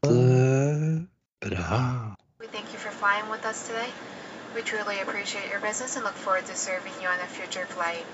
det 0.08 1.04
bra. 1.44 1.82
We 2.40 2.48
thank 2.48 2.72
you 2.72 2.80
for 2.80 2.92
flying 2.96 3.28
with 3.28 3.44
us 3.44 3.68
today. 3.68 3.92
We 4.56 4.62
truly 4.62 5.00
appreciate 5.04 5.50
your 5.52 5.60
business 5.60 5.96
and 5.96 6.04
look 6.04 6.16
forward 6.16 6.46
to 6.46 6.56
serving 6.56 6.96
you 7.02 7.08
on 7.08 7.20
a 7.20 7.28
future 7.28 7.66
flight. 7.76 8.06